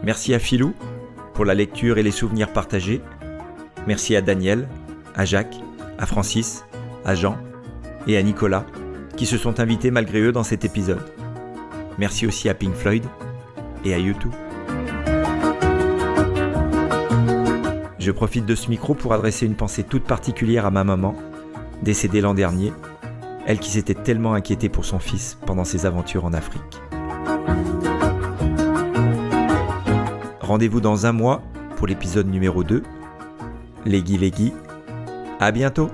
Merci 0.04 0.34
à 0.34 0.40
Philou 0.40 0.74
pour 1.34 1.46
la 1.46 1.54
lecture 1.54 2.00
et 2.00 2.04
les 2.04 2.12
souvenirs 2.12 2.52
partagés. 2.52 3.02
Merci 3.88 4.14
à 4.18 4.22
Daniel, 4.22 4.68
à 5.16 5.24
Jacques, 5.24 5.56
à 5.98 6.06
Francis, 6.06 6.66
à 7.06 7.16
Jean 7.16 7.38
et 8.08 8.18
à 8.18 8.24
Nicolas 8.24 8.66
qui 9.16 9.26
se 9.26 9.38
sont 9.38 9.60
invités 9.60 9.92
malgré 9.92 10.22
eux 10.22 10.32
dans 10.32 10.44
cet 10.44 10.66
épisode. 10.66 11.06
Merci 11.98 12.26
aussi 12.26 12.50
à 12.50 12.54
Pink 12.54 12.74
Floyd 12.74 13.04
et 13.86 13.94
à 13.94 13.98
YouTube. 13.98 14.32
Je 18.00 18.12
profite 18.12 18.46
de 18.46 18.56
ce 18.56 18.70
micro 18.70 18.96
pour 18.96 19.14
adresser 19.14 19.46
une 19.46 19.56
pensée 19.56 19.84
toute 19.84 20.04
particulière 20.04 20.66
à 20.66 20.72
ma 20.72 20.84
maman, 20.84 21.16
décédée 21.84 22.22
l'an 22.22 22.34
dernier, 22.34 22.74
elle 23.46 23.60
qui 23.60 23.72
s'était 23.72 23.94
tellement 23.94 24.34
inquiétée 24.34 24.70
pour 24.70 24.86
son 24.86 25.00
fils 25.00 25.38
pendant 25.46 25.66
ses 25.66 25.86
aventures 25.86 26.26
en 26.26 26.34
Afrique. 26.34 26.82
Rendez-vous 30.40 30.82
dans 30.82 31.06
un 31.06 31.12
mois 31.12 31.42
pour 31.78 31.88
l'épisode 31.88 32.28
numéro 32.28 32.64
2. 32.64 32.84
Legui 33.86 34.18
Legui. 34.18 34.54
À 35.40 35.52
bientôt! 35.52 35.90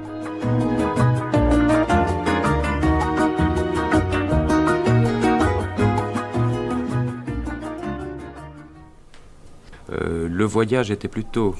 Euh, 10.02 10.28
le 10.30 10.46
voyage 10.46 10.92
était 10.92 11.08
plutôt 11.08 11.56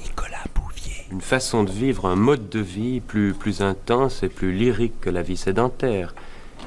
une 1.10 1.20
façon 1.22 1.64
de 1.64 1.70
vivre, 1.70 2.06
un 2.06 2.16
mode 2.16 2.48
de 2.50 2.60
vie 2.60 3.00
plus, 3.00 3.32
plus 3.32 3.62
intense 3.62 4.22
et 4.22 4.28
plus 4.28 4.52
lyrique 4.52 5.00
que 5.00 5.10
la 5.10 5.22
vie 5.22 5.36
sédentaire, 5.38 6.14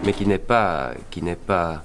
mais 0.03 0.13
qui 0.13 0.25
n'est 0.25 0.39
pas, 0.39 0.91
qui 1.11 1.21
n'est 1.21 1.35
pas 1.35 1.83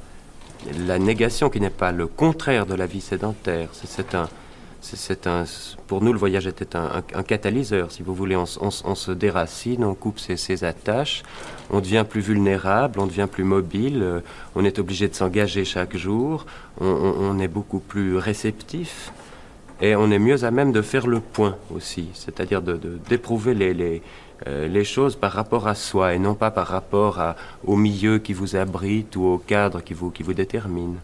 la 0.87 0.99
négation, 0.99 1.51
qui 1.51 1.61
n'est 1.61 1.70
pas 1.70 1.92
le 1.92 2.07
contraire 2.07 2.64
de 2.66 2.75
la 2.75 2.87
vie 2.87 3.03
sédentaire. 3.03 3.68
C'est- 3.75 4.14
un, 4.14 4.29
c'est- 4.81 5.27
un, 5.27 5.44
pour 5.87 6.03
nous, 6.03 6.12
le 6.14 6.18
voyage 6.18 6.46
était 6.46 6.75
un, 6.77 6.85
un- 6.87 7.18
un 7.18 7.22
catalyseur, 7.22 7.92
si 7.92 8.03
vous 8.03 8.14
voulez. 8.14 8.37
On, 8.37 8.46
se 8.46 9.12
déracine, 9.12 9.85
on 9.85 9.94
coupe 9.94 10.18
ses, 10.18 10.37
ses 10.38 10.64
attaches, 10.64 11.22
on 11.70 11.81
devient 11.81 12.07
plus 12.09 12.22
vulnérable, 12.22 12.99
on 13.01 13.07
devient 13.07 13.29
plus 13.31 13.44
mobile, 13.44 14.01
euh, 14.03 14.20
on 14.55 14.64
est 14.64 14.79
obligé 14.79 15.09
de 15.09 15.14
s'engager 15.14 15.64
chaque 15.66 15.96
jour, 15.96 16.46
on- 16.81 16.87
on 17.20 17.38
est 17.38 17.49
beaucoup 17.49 17.81
plus 17.81 18.16
réceptif. 18.16 19.12
Et 19.81 19.95
on 19.95 20.11
est 20.11 20.19
mieux 20.19 20.43
à 20.45 20.51
même 20.51 20.73
de 20.73 20.81
faire 20.83 21.07
le 21.07 21.21
point 21.21 21.57
aussi, 21.75 22.09
c'est-à-dire 22.15 22.62
de- 22.62 22.81
d'éprouver 23.09 23.55
euh, 24.47 24.69
les 24.69 24.85
choses 24.85 25.17
par 25.17 25.33
rapport 25.33 25.67
à 25.69 25.75
soi 25.75 26.15
et 26.15 26.19
non 26.19 26.35
pas 26.35 26.51
par 26.51 26.67
rapport 26.67 27.21
au 27.65 27.77
milieu 27.77 28.19
qui 28.19 28.33
vous 28.33 28.57
abrite 28.57 29.17
ou 29.17 29.25
au 29.25 29.39
cadre 29.39 29.81
qui 29.83 29.95
vous 29.95 30.35
détermine. 30.35 30.97